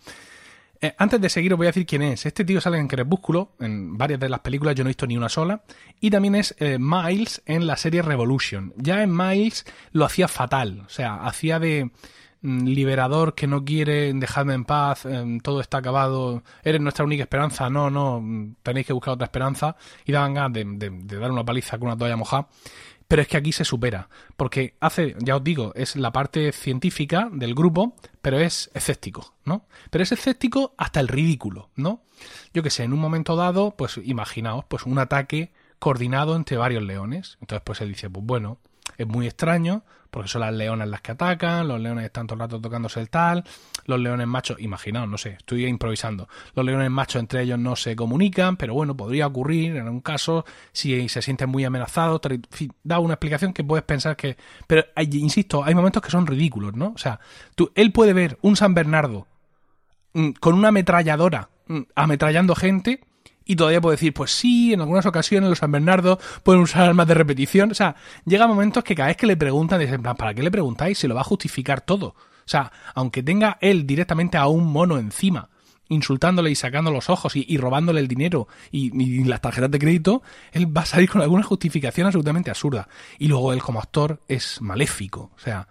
Eh, 0.81 0.95
antes 0.99 1.21
de 1.21 1.29
seguir 1.31 1.53
os 1.53 1.57
voy 1.57 1.67
a 1.67 1.71
decir 1.71 1.87
quién 1.87 2.03
es. 2.03 2.27
Este 2.27 2.45
tío 2.45 2.61
sale 2.61 2.79
en 2.79 2.89
Crepúsculo, 2.89 3.53
en 3.61 3.97
varias 3.97 4.21
de 4.21 4.29
las 4.29 4.41
películas, 4.41 4.75
yo 4.75 4.85
no 4.85 4.89
he 4.89 4.91
visto 4.91 5.07
ni 5.07 5.17
una 5.17 5.29
sola. 5.29 5.63
Y 6.01 6.11
también 6.11 6.35
es 6.35 6.55
eh, 6.59 6.79
Miles 6.79 7.43
en 7.47 7.67
la 7.67 7.77
serie 7.77 8.03
Revolution. 8.03 8.75
Ya 8.77 9.03
en 9.03 9.17
Miles 9.17 9.65
lo 9.93 10.05
hacía 10.05 10.29
fatal. 10.29 10.83
O 10.85 10.91
sea, 10.91 11.25
hacía 11.25 11.59
de 11.59 11.87
mm, 11.87 11.91
liberador 12.45 13.35
que 13.35 13.47
no 13.47 13.65
quiere 13.65 14.13
dejarme 14.13 14.55
en 14.55 14.65
paz, 14.65 15.07
em, 15.07 15.41
todo 15.41 15.61
está 15.61 15.79
acabado, 15.79 16.43
eres 16.63 16.81
nuestra 16.81 17.05
única 17.05 17.23
esperanza, 17.23 17.71
no, 17.71 17.91
no, 17.91 18.55
tenéis 18.63 18.87
que 18.87 18.93
buscar 18.93 19.15
otra 19.15 19.25
esperanza. 19.25 19.77
Y 20.05 20.13
daban 20.13 20.35
ganas 20.35 20.53
de, 20.53 20.65
de 20.65 21.19
dar 21.19 21.31
una 21.31 21.45
paliza 21.45 21.79
con 21.79 21.89
una 21.89 21.97
toalla 21.97 22.17
mojada. 22.17 22.49
Pero 23.09 23.23
es 23.23 23.29
que 23.29 23.37
aquí 23.37 23.53
se 23.53 23.65
supera, 23.65 24.09
porque 24.37 24.77
hace, 24.81 25.15
ya 25.19 25.37
os 25.37 25.45
digo, 25.45 25.73
es 25.75 25.95
la 25.97 26.11
parte 26.11 26.53
científica 26.53 27.29
del 27.31 27.55
grupo, 27.55 27.97
pero 28.23 28.39
es 28.39 28.71
escéptico, 28.73 29.35
¿no? 29.45 29.67
Pero 29.91 30.03
es 30.03 30.13
escéptico 30.13 30.75
hasta 30.79 31.01
el 31.01 31.09
ridículo, 31.09 31.71
¿no? 31.77 32.03
Yo 32.55 32.63
que 32.63 32.71
sé, 32.71 32.83
en 32.83 32.93
un 32.95 33.01
momento 33.01 33.37
dado, 33.37 33.73
pues 33.77 34.01
imaginaos, 34.03 34.65
pues 34.67 34.85
un 34.85 34.99
ataque 34.99 35.53
coordinado 35.79 36.35
entre 36.35 36.57
varios 36.57 36.83
leones. 36.83 37.37
Entonces, 37.41 37.63
pues 37.65 37.81
él 37.83 37.91
dice, 37.91 38.09
pues 38.09 38.25
bueno, 38.25 38.59
es 38.97 39.07
muy 39.07 39.27
extraño, 39.27 39.85
porque 40.15 40.29
son 40.29 40.43
las 40.43 40.55
leonas 40.55 40.89
las 40.89 41.01
que 41.01 41.11
atacan, 41.11 41.67
los 41.67 41.81
leones 41.81 42.05
están 42.05 42.29
todo 42.29 42.35
el 42.35 42.41
rato 42.43 42.61
tocándose 42.61 43.01
el 43.01 43.11
tal, 43.11 43.43
los 43.87 43.99
leones 43.99 44.29
machos, 44.29 44.61
imaginaos, 44.61 45.09
no 45.09 45.19
sé, 45.19 45.31
estoy 45.31 45.67
improvisando, 45.67 46.29
los 46.55 46.65
leones 46.65 46.89
machos 46.89 47.19
entre 47.19 47.43
ellos 47.43 47.59
no 47.59 47.75
se 47.75 47.97
comunican, 47.97 48.57
pero 48.57 48.75
bueno, 48.75 48.97
podría 48.97 49.27
ocurrir 49.27 49.75
en 49.75 49.89
un 49.89 50.01
caso 50.01 50.45
si 50.71 51.09
se 51.09 51.21
sienten 51.21 51.49
muy 51.49 51.65
amenazados, 51.65 52.21
da 52.85 53.01
una 53.01 53.15
explicación 53.15 53.53
que 53.53 53.65
puedes 53.65 53.85
pensar 53.85 54.17
que... 54.17 54.37
Pero, 54.69 54.85
insisto, 55.11 55.65
hay 55.65 55.75
momentos 55.75 56.01
que 56.01 56.13
son 56.13 56.29
ridículos, 56.29 56.75
¿no? 56.75 56.93
O 56.95 56.99
sea, 56.99 57.19
tú, 57.57 57.73
él 57.75 57.91
puede 57.91 58.13
ver 58.13 58.39
un 58.41 58.55
San 58.55 58.73
Bernardo 58.73 59.27
mm, 60.13 60.31
con 60.39 60.55
una 60.55 60.69
ametralladora 60.69 61.49
mm, 61.67 61.81
ametrallando 61.97 62.55
gente 62.55 63.01
y 63.45 63.57
todavía 63.57 63.81
puedo 63.81 63.93
decir, 63.93 64.13
pues 64.15 64.31
sí, 64.31 64.73
en 64.73 64.81
algunas 64.81 65.07
ocasiones 65.07 65.51
los 65.51 65.59
San 65.59 65.71
Bernardo 65.71 66.19
pueden 66.43 66.63
usar 66.63 66.89
armas 66.89 67.07
de 67.07 67.15
repetición. 67.15 67.71
O 67.71 67.75
sea, 67.75 67.97
llega 68.25 68.47
momentos 68.47 68.85
que 68.85 68.95
cada 68.95 69.09
vez 69.09 69.17
que 69.17 69.27
le 69.27 69.37
preguntan, 69.37 69.81
dicen, 69.81 70.03
¿para 70.03 70.35
qué 70.35 70.43
le 70.43 70.51
preguntáis? 70.51 70.99
Se 70.99 71.09
lo 71.09 71.15
va 71.15 71.21
a 71.21 71.25
justificar 71.25 71.83
todo. 71.83 72.09
O 72.09 72.47
sea, 72.47 72.73
aunque 72.95 73.23
tenga 73.23 73.59
él 73.61 73.87
directamente 73.87 74.37
a 74.37 74.47
un 74.47 74.67
mono 74.67 74.99
encima, 74.99 75.51
insultándole 75.89 76.51
y 76.51 76.55
sacando 76.55 76.91
los 76.91 77.11
ojos 77.11 77.37
y, 77.37 77.57
robándole 77.59 78.01
el 78.01 78.09
dinero 78.09 78.49
y, 78.71 78.91
y, 79.03 79.25
las 79.25 79.41
tarjetas 79.41 79.71
de 79.71 79.79
crédito, 79.79 80.23
él 80.53 80.75
va 80.75 80.83
a 80.83 80.87
salir 80.87 81.11
con 81.11 81.21
alguna 81.21 81.43
justificación 81.43 82.07
absolutamente 82.07 82.51
absurda. 82.51 82.89
Y 83.19 83.29
luego 83.29 83.53
él 83.53 83.63
como 83.63 83.79
actor 83.79 84.21
es 84.29 84.61
maléfico. 84.63 85.33
O 85.37 85.39
sea, 85.39 85.69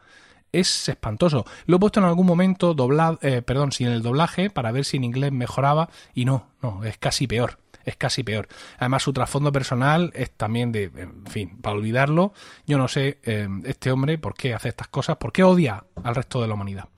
es 0.51 0.89
espantoso. 0.89 1.45
Lo 1.65 1.77
he 1.77 1.79
puesto 1.79 1.99
en 1.99 2.05
algún 2.05 2.27
momento 2.27 2.75
doblado, 2.75 3.17
eh, 3.23 3.41
perdón, 3.41 3.71
sin 3.71 3.87
el 3.87 4.03
doblaje 4.03 4.51
para 4.51 4.71
ver 4.71 4.85
si 4.85 4.97
en 4.97 5.03
inglés 5.03 5.31
mejoraba 5.31 5.89
y 6.13 6.25
no, 6.25 6.47
no, 6.61 6.83
es 6.83 6.97
casi 6.99 7.25
peor 7.25 7.62
es 7.83 7.95
casi 7.95 8.23
peor. 8.23 8.47
Además, 8.77 9.03
su 9.03 9.13
trasfondo 9.13 9.51
personal 9.51 10.11
es 10.15 10.31
también 10.31 10.71
de, 10.71 10.83
en 10.95 11.25
fin, 11.25 11.57
para 11.61 11.75
olvidarlo, 11.75 12.33
yo 12.65 12.77
no 12.77 12.87
sé 12.87 13.19
eh, 13.23 13.47
este 13.65 13.91
hombre 13.91 14.17
por 14.17 14.33
qué 14.33 14.53
hace 14.53 14.69
estas 14.69 14.87
cosas, 14.87 15.17
por 15.17 15.31
qué 15.31 15.43
odia 15.43 15.83
al 16.03 16.15
resto 16.15 16.41
de 16.41 16.47
la 16.47 16.53
humanidad. 16.53 16.89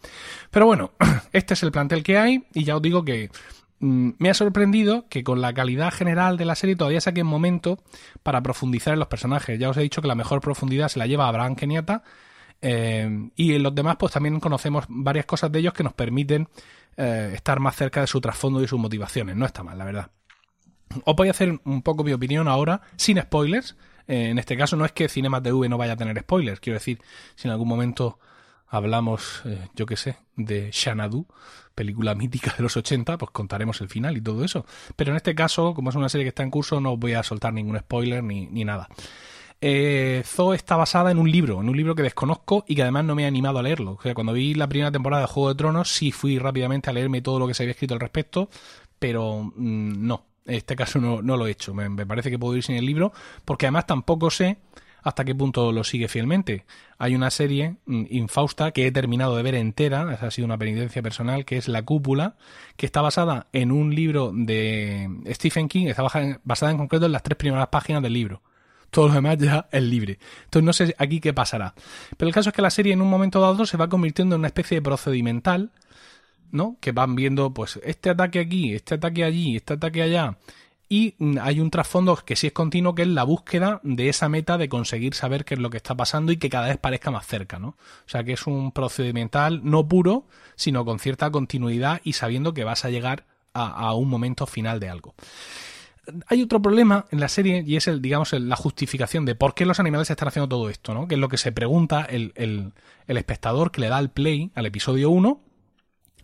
Pero 0.51 0.65
bueno, 0.65 0.92
este 1.32 1.54
es 1.54 1.63
el 1.63 1.72
plantel 1.72 2.04
que 2.04 2.18
hay 2.18 2.46
y 2.54 2.63
ya 2.63 2.75
os 2.75 2.82
digo 2.82 3.04
que 3.04 3.30
mm, 3.80 4.12
me 4.18 4.30
ha 4.30 4.34
sorprendido 4.34 5.08
que 5.10 5.24
con 5.24 5.42
la 5.42 5.54
calidad 5.54 5.92
general 5.94 6.38
de 6.38 6.46
la 6.46 6.56
serie 6.56 6.75
todavía 6.75 7.01
saquen 7.01 7.27
momento 7.27 7.80
para 8.24 8.42
profundizar 8.42 8.94
en 8.94 9.00
los 9.00 9.08
personajes. 9.08 9.60
Ya 9.60 9.70
os 9.70 9.77
he 9.77 9.82
dicho 9.82 10.01
que 10.01 10.08
la 10.08 10.15
mejor 10.15 10.42
profundidad 10.42 10.89
se 10.89 11.00
la 11.00 11.08
lleva 11.08 11.27
Abraham 11.27 11.56
Kenyatta. 11.56 12.04
Eh, 12.62 13.30
y 13.36 13.54
en 13.54 13.62
los 13.62 13.75
demás, 13.75 13.98
pues 14.00 14.13
también 14.13 14.39
conocemos 14.39 14.86
varias 14.88 15.25
cosas 15.25 15.51
de 15.51 15.60
ellos 15.60 15.74
que 15.74 15.84
nos 15.84 15.94
permiten 15.94 16.48
eh, 16.98 17.34
estar 17.36 17.60
más 17.60 17.75
cerca 17.75 18.01
de 18.01 18.08
su 18.08 18.22
trasfondo 18.22 18.63
y 18.63 18.68
sus 18.68 18.80
motivaciones. 18.80 19.36
No 19.36 19.46
está 19.46 19.63
mal, 19.63 19.77
la 19.77 19.86
verdad. 19.86 20.10
Os 21.04 21.16
voy 21.16 21.28
a 21.28 21.32
hacer 21.32 21.60
un 21.64 21.82
poco 21.82 22.04
mi 22.04 22.14
opinión 22.14 22.48
ahora, 22.48 22.82
sin 22.96 23.20
spoilers. 23.22 23.75
Eh, 24.08 24.30
en 24.30 24.40
este 24.40 24.56
caso 24.56 24.75
no 24.75 24.86
es 24.86 24.92
que 24.92 25.10
Cinema 25.10 25.42
TV 25.42 25.68
no 25.68 25.78
vaya 25.78 25.94
a 25.94 25.98
tener 25.98 26.20
spoilers, 26.20 26.60
quiero 26.60 26.75
decir, 26.75 27.02
si 27.36 27.48
en 27.48 27.52
algún 27.52 27.68
momento 27.68 28.20
hablamos, 28.68 29.42
eh, 29.46 29.68
yo 29.75 29.86
qué 29.86 29.98
sé, 29.98 30.18
de 30.36 30.72
Xanadu, 30.72 31.25
película 31.74 32.16
mítica 32.16 32.54
de 32.58 32.64
los 32.64 32.78
80, 32.78 33.18
pues 33.18 33.32
contaremos 33.32 33.82
el 33.82 33.90
final 33.90 34.18
y 34.18 34.22
todo 34.22 34.44
eso. 34.44 34.66
Pero 34.96 35.12
en 35.12 35.18
este 35.18 35.36
caso, 35.36 35.74
como 35.74 35.90
es 35.90 35.96
una 35.96 36.10
serie 36.10 36.25
que 36.25 36.30
está 36.30 36.44
en 36.44 36.52
curso, 36.52 36.80
no 36.80 36.94
os 36.94 37.00
voy 37.00 37.14
a 37.14 37.24
soltar 37.24 37.54
ningún 37.54 37.80
spoiler 37.80 38.24
ni, 38.24 38.48
ni 38.48 38.64
nada. 38.64 38.88
Eh, 39.62 40.24
está 40.54 40.75
basada 40.75 41.12
en 41.12 41.18
un 41.18 41.32
libro, 41.32 41.62
en 41.62 41.70
un 41.70 41.78
libro 41.78 41.96
que 41.96 42.04
desconozco 42.04 42.66
y 42.68 42.75
que 42.75 42.84
además 42.84 43.06
no 43.06 43.16
me 43.16 43.24
he 43.24 43.25
animado 43.25 43.60
a 43.60 43.64
leerlo. 43.64 43.94
O 43.94 44.02
sea, 44.02 44.14
cuando 44.14 44.34
vi 44.34 44.54
la 44.54 44.68
primera 44.68 44.92
temporada 44.92 45.22
de 45.22 45.28
Juego 45.28 45.50
de 45.50 45.56
Tronos, 45.56 45.92
sí 45.92 46.12
fui 46.12 46.38
rápidamente 46.38 46.90
a 46.90 46.94
leerme 46.94 47.22
todo 47.22 47.40
lo 47.40 47.48
que 47.48 47.54
se 47.54 47.64
había 47.64 47.72
escrito 47.72 47.94
al 47.94 48.00
respecto, 48.00 48.50
pero 49.00 49.52
mm, 49.56 50.06
no, 50.06 50.25
en 50.46 50.56
este 50.56 50.75
caso 50.75 51.00
no, 51.00 51.22
lo 51.22 51.48
he 51.48 51.52
hecho. 51.52 51.74
Me, 51.74 52.06
parece 52.06 52.30
que 52.30 52.40
puedo 52.40 52.56
ir 52.56 52.64
sin 52.64 52.75
el 52.75 52.86
libro, 52.86 53.14
porque 53.44 53.66
además 53.66 53.88
tampoco 53.88 54.30
sé 54.30 54.58
hasta 55.02 55.24
qué 55.24 55.36
punto 55.36 55.72
lo 55.72 55.84
sigue 55.84 56.08
fielmente. 56.08 56.66
Hay 56.98 57.14
una 57.16 57.30
serie 57.30 57.75
mm, 57.86 58.06
infausta 58.10 58.72
que 58.72 58.88
he 58.88 58.92
terminado 58.92 59.36
de 59.36 59.44
ver 59.44 59.56
entera, 59.56 60.12
esa 60.14 60.28
ha 60.28 60.32
sido 60.32 60.46
una 60.46 60.58
penitencia 60.58 61.02
personal, 61.04 61.46
que 61.46 61.58
es 61.58 61.68
La 61.68 61.84
Cúpula, 61.84 62.36
que 62.75 62.86
está 62.86 63.02
basada 63.02 63.48
en 63.54 63.72
un 63.72 63.94
libro 63.94 64.32
de 64.34 65.10
Stephen 65.28 65.68
King, 65.68 65.88
está 65.88 66.04
basada 66.44 66.72
en 66.72 66.78
concreto 66.78 67.06
en 67.06 67.12
las 67.12 67.24
tres 67.24 67.38
primeras 67.38 67.68
páginas 67.68 68.02
del 68.02 68.14
libro. 68.14 68.42
Todo 68.90 69.10
lo 69.10 69.14
demás 69.14 69.38
ya 69.38 69.68
es 69.72 69.84
libre. 69.84 70.20
Entonces 70.46 70.64
no 70.64 70.74
sé 70.74 70.96
aquí 70.98 71.20
qué 71.20 71.34
pasará. 71.34 71.74
Pero 72.18 72.30
el 72.30 72.34
caso 72.34 72.50
es 72.50 72.56
que 72.56 72.62
la 72.62 72.70
serie 72.70 72.94
en 72.94 73.02
un 73.02 73.10
momento 73.10 73.42
dado 73.42 73.66
se 73.66 73.78
va 73.78 73.90
convirtiendo 73.90 74.36
en 74.36 74.40
una 74.40 74.48
especie 74.48 74.78
de 74.78 74.82
procedimental 74.82 75.72
¿no? 76.52 76.78
Que 76.80 76.92
van 76.92 77.16
viendo, 77.16 77.54
pues, 77.54 77.80
este 77.84 78.10
ataque 78.10 78.40
aquí, 78.40 78.74
este 78.74 78.96
ataque 78.96 79.24
allí, 79.24 79.56
este 79.56 79.74
ataque 79.74 80.02
allá. 80.02 80.38
Y 80.88 81.16
hay 81.42 81.60
un 81.60 81.72
trasfondo 81.72 82.16
que 82.16 82.36
sí 82.36 82.48
es 82.48 82.54
continuo, 82.54 82.94
que 82.94 83.02
es 83.02 83.08
la 83.08 83.24
búsqueda 83.24 83.80
de 83.84 84.08
esa 84.08 84.30
meta 84.30 84.58
de 84.58 84.70
conseguir 84.70 85.16
saber 85.16 85.44
qué 85.44 85.56
es 85.56 85.60
lo 85.60 85.72
que 85.72 85.78
está 85.78 85.96
pasando 85.96 86.32
y 86.32 86.38
que 86.38 86.50
cada 86.50 86.68
vez 86.68 86.78
parezca 86.78 87.10
más 87.10 87.25
cerca, 87.25 87.58
¿no? 87.58 87.70
O 87.70 88.08
sea 88.08 88.24
que 88.24 88.34
es 88.34 88.46
un 88.46 88.72
procedimental 88.72 89.62
no 89.64 89.88
puro, 89.88 90.28
sino 90.56 90.86
con 90.86 91.00
cierta 91.00 91.32
continuidad 91.32 92.02
y 92.04 92.14
sabiendo 92.14 92.54
que 92.54 92.64
vas 92.64 92.86
a 92.86 92.92
llegar 92.92 93.25
a, 93.54 93.94
un 93.94 94.10
momento 94.10 94.46
final 94.46 94.82
de 94.82 94.90
algo. 94.90 95.16
Hay 96.28 96.44
otro 96.44 96.62
problema 96.62 97.06
en 97.10 97.22
la 97.22 97.30
serie 97.30 97.64
y 97.66 97.78
es 97.78 97.88
el, 97.88 98.02
digamos, 98.02 98.34
la 98.34 98.56
justificación 98.58 99.25
de 99.25 99.34
por 99.34 99.56
qué 99.56 99.66
los 99.66 99.80
animales 99.80 100.10
están 100.10 100.28
haciendo 100.28 100.50
todo 100.50 100.70
esto, 100.70 100.94
¿no? 100.94 101.08
Que 101.08 101.16
es 101.16 101.22
lo 101.22 101.30
que 101.30 101.38
se 101.38 101.54
pregunta 101.54 102.04
el, 102.04 102.34
el, 102.36 102.74
el 103.08 103.18
espectador 103.18 103.72
que 103.72 103.82
le 103.82 103.88
da 103.88 103.98
el 103.98 104.10
play 104.10 104.52
al 104.56 104.66
episodio 104.66 105.10
1 105.10 105.42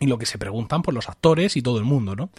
y 0.02 0.06
lo 0.06 0.18
que 0.18 0.26
se 0.26 0.36
preguntan 0.36 0.82
por 0.82 0.94
los 0.94 1.08
actores 1.08 1.56
y 1.56 1.62
todo 1.62 1.78
el 1.78 1.84
mundo, 1.84 2.16
¿no? 2.16 2.30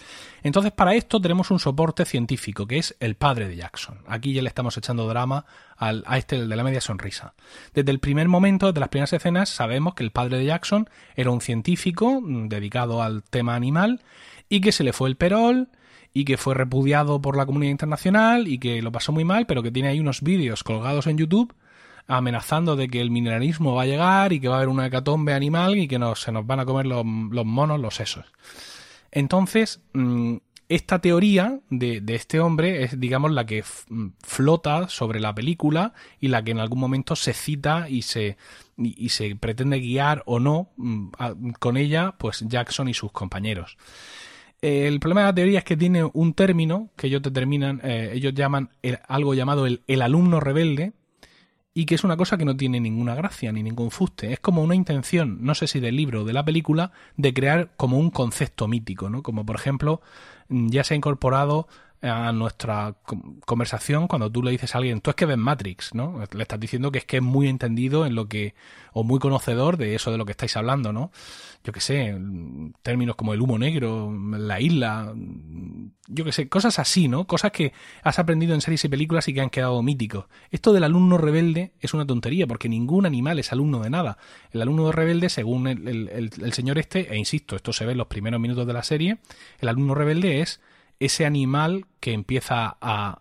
Entonces, 0.43 0.73
para 0.73 0.95
esto 0.95 1.21
tenemos 1.21 1.49
un 1.49 1.59
soporte 1.59 2.03
científico, 2.03 2.67
que 2.67 2.77
es 2.77 2.93
el 2.99 3.15
padre 3.15 3.47
de 3.47 3.55
Jackson. 3.55 3.99
Aquí 4.05 4.33
ya 4.33 4.41
le 4.41 4.49
estamos 4.49 4.75
echando 4.75 5.07
drama 5.07 5.45
al, 5.77 6.03
a 6.05 6.17
este 6.17 6.45
de 6.45 6.55
la 6.57 6.63
media 6.65 6.81
sonrisa. 6.81 7.35
Desde 7.73 7.89
el 7.91 7.99
primer 7.99 8.27
momento, 8.27 8.67
desde 8.67 8.81
las 8.81 8.89
primeras 8.89 9.13
escenas, 9.13 9.47
sabemos 9.47 9.93
que 9.93 10.03
el 10.03 10.11
padre 10.11 10.39
de 10.39 10.45
Jackson 10.45 10.89
era 11.15 11.31
un 11.31 11.39
científico 11.39 12.19
mm, 12.19 12.49
dedicado 12.49 13.01
al 13.01 13.23
tema 13.23 13.55
animal 13.55 14.01
y 14.49 14.59
que 14.59 14.73
se 14.73 14.83
le 14.83 14.91
fue 14.91 15.07
el 15.07 15.15
perol 15.15 15.69
y 16.13 16.25
que 16.25 16.35
fue 16.35 16.55
repudiado 16.55 17.21
por 17.21 17.37
la 17.37 17.45
comunidad 17.45 17.71
internacional 17.71 18.49
y 18.49 18.59
que 18.59 18.81
lo 18.81 18.91
pasó 18.91 19.13
muy 19.13 19.23
mal, 19.23 19.45
pero 19.45 19.63
que 19.63 19.71
tiene 19.71 19.87
ahí 19.87 20.01
unos 20.01 20.21
vídeos 20.21 20.65
colgados 20.65 21.07
en 21.07 21.17
YouTube 21.17 21.55
amenazando 22.07 22.75
de 22.75 22.87
que 22.87 23.01
el 23.01 23.11
mineralismo 23.11 23.75
va 23.75 23.83
a 23.83 23.87
llegar 23.87 24.33
y 24.33 24.39
que 24.39 24.47
va 24.47 24.55
a 24.55 24.57
haber 24.57 24.69
una 24.69 24.85
hecatombe 24.85 25.33
animal 25.33 25.77
y 25.77 25.87
que 25.87 25.99
se 26.15 26.31
nos 26.31 26.45
van 26.45 26.59
a 26.59 26.65
comer 26.65 26.85
los, 26.85 27.05
monos, 27.05 27.79
los 27.79 27.95
sesos. 27.95 28.25
Entonces, 29.11 29.81
mm, 29.93 30.37
esta 30.69 30.99
teoría 30.99 31.59
de, 31.69 32.03
este 32.07 32.39
hombre 32.39 32.83
es, 32.83 32.99
digamos, 32.99 33.31
la 33.31 33.45
que 33.45 33.63
mm, 33.89 34.07
flota 34.21 34.89
sobre 34.89 35.19
la 35.19 35.33
película 35.33 35.93
y 36.19 36.27
la 36.27 36.43
que 36.43 36.51
en 36.51 36.59
algún 36.59 36.79
momento 36.79 37.15
se 37.15 37.33
cita 37.33 37.89
y 37.89 38.01
se, 38.01 38.37
y, 38.77 39.09
se 39.09 39.35
pretende 39.35 39.79
guiar 39.79 40.23
o 40.25 40.39
no 40.39 40.71
mm, 40.77 41.51
con 41.59 41.77
ella, 41.77 42.15
pues 42.17 42.43
Jackson 42.47 42.89
y 42.89 42.93
sus 42.93 43.11
compañeros. 43.11 43.77
el 44.61 44.99
problema 44.99 45.21
de 45.21 45.27
la 45.27 45.35
teoría 45.35 45.59
es 45.59 45.65
que 45.65 45.77
tiene 45.77 46.03
un 46.03 46.33
término 46.33 46.89
que 46.97 47.07
ellos 47.07 47.21
determinan, 47.21 47.79
eh, 47.83 48.11
ellos 48.13 48.33
llaman 48.33 48.71
algo 49.07 49.33
llamado 49.33 49.67
el 49.67 50.01
alumno 50.01 50.39
rebelde, 50.39 50.93
y 51.73 51.85
que 51.85 51.95
es 51.95 52.03
una 52.03 52.17
cosa 52.17 52.37
que 52.37 52.45
no 52.45 52.55
tiene 52.55 52.79
ninguna 52.79 53.15
gracia 53.15 53.51
ni 53.51 53.63
ningún 53.63 53.89
fuste. 53.91 54.31
Es 54.31 54.39
como 54.39 54.61
una 54.63 54.75
intención, 54.75 55.39
no 55.41 55.55
sé 55.55 55.67
si 55.67 55.79
del 55.79 55.95
libro 55.95 56.21
o 56.21 56.25
de 56.25 56.33
la 56.33 56.45
película, 56.45 56.91
de 57.17 57.33
crear 57.33 57.71
como 57.77 57.97
un 57.97 58.11
concepto 58.11 58.67
mítico, 58.67 59.09
¿no? 59.09 59.23
Como 59.23 59.45
por 59.45 59.55
ejemplo, 59.55 60.01
ya 60.49 60.83
se 60.83 60.93
ha 60.93 60.97
incorporado 60.97 61.67
a 62.03 62.33
nuestra 62.33 62.95
conversación 63.45 64.07
cuando 64.07 64.29
tú 64.29 64.43
le 64.43 64.51
dices 64.51 64.75
a 64.75 64.77
alguien, 64.77 64.99
tú 64.99 65.09
es 65.09 65.15
que 65.15 65.25
ves 65.25 65.37
Matrix, 65.37 65.95
¿no? 65.95 66.21
Le 66.33 66.41
estás 66.43 66.59
diciendo 66.59 66.91
que 66.91 66.99
es 66.99 67.05
que 67.05 67.17
es 67.17 67.23
muy 67.23 67.47
entendido 67.47 68.05
en 68.05 68.13
lo 68.13 68.27
que, 68.27 68.55
o 68.91 69.03
muy 69.03 69.19
conocedor 69.19 69.77
de 69.77 69.95
eso 69.95 70.11
de 70.11 70.17
lo 70.17 70.25
que 70.25 70.31
estáis 70.31 70.57
hablando, 70.57 70.91
¿no? 70.91 71.11
Yo 71.63 71.71
que 71.71 71.79
sé, 71.79 72.13
términos 72.81 73.15
como 73.15 73.33
el 73.33 73.41
humo 73.41 73.57
negro, 73.57 74.11
la 74.13 74.59
isla, 74.59 75.13
yo 76.13 76.25
que 76.25 76.31
sé, 76.31 76.49
cosas 76.49 76.79
así, 76.79 77.07
¿no? 77.07 77.25
Cosas 77.25 77.51
que 77.51 77.73
has 78.03 78.19
aprendido 78.19 78.53
en 78.53 78.61
series 78.61 78.85
y 78.85 78.89
películas 78.89 79.27
y 79.27 79.33
que 79.33 79.41
han 79.41 79.49
quedado 79.49 79.81
míticos. 79.81 80.25
Esto 80.51 80.73
del 80.73 80.83
alumno 80.83 81.17
rebelde 81.17 81.73
es 81.79 81.93
una 81.93 82.05
tontería, 82.05 82.47
porque 82.47 82.69
ningún 82.69 83.05
animal 83.05 83.39
es 83.39 83.51
alumno 83.51 83.79
de 83.79 83.89
nada. 83.89 84.17
El 84.51 84.61
alumno 84.61 84.91
rebelde, 84.91 85.29
según 85.29 85.67
el, 85.67 86.09
el 86.09 86.53
señor 86.53 86.77
este, 86.77 87.13
e 87.13 87.17
insisto, 87.17 87.55
esto 87.55 87.73
se 87.73 87.85
ve 87.85 87.93
en 87.93 87.97
los 87.97 88.07
primeros 88.07 88.39
minutos 88.39 88.67
de 88.67 88.73
la 88.73 88.83
serie, 88.83 89.17
el 89.59 89.69
alumno 89.69 89.95
rebelde 89.95 90.41
es 90.41 90.61
ese 90.99 91.25
animal 91.25 91.85
que 91.99 92.13
empieza 92.13 92.77
a, 92.81 93.19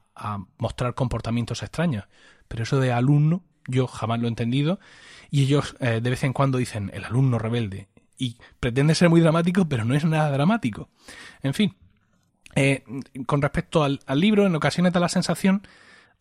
mostrar 0.59 0.95
comportamientos 0.95 1.63
extraños. 1.63 2.05
Pero 2.47 2.63
eso 2.63 2.79
de 2.79 2.93
alumno, 2.93 3.43
yo 3.67 3.89
jamás 3.89 4.21
lo 4.21 4.27
he 4.27 4.29
entendido. 4.29 4.79
Y 5.31 5.43
ellos 5.43 5.75
eh, 5.81 6.01
de 6.01 6.11
vez 6.11 6.23
en 6.23 6.33
cuando 6.33 6.59
dicen 6.59 6.91
el 6.95 7.05
alumno 7.05 7.39
rebelde. 7.39 7.89
Y 8.17 8.37
pretende 8.61 8.95
ser 8.95 9.09
muy 9.09 9.21
dramático, 9.21 9.69
pero 9.69 9.85
no 9.85 9.95
es 9.95 10.05
nada 10.05 10.31
dramático. 10.31 10.91
En 11.43 11.55
fin. 11.55 11.75
Eh, 12.55 12.85
con 13.27 13.43
respecto 13.43 13.83
al, 13.83 14.01
libro, 14.15 14.47
en 14.47 14.55
ocasiones 14.55 14.93
da 14.93 15.01
la 15.01 15.09
sensación, 15.09 15.67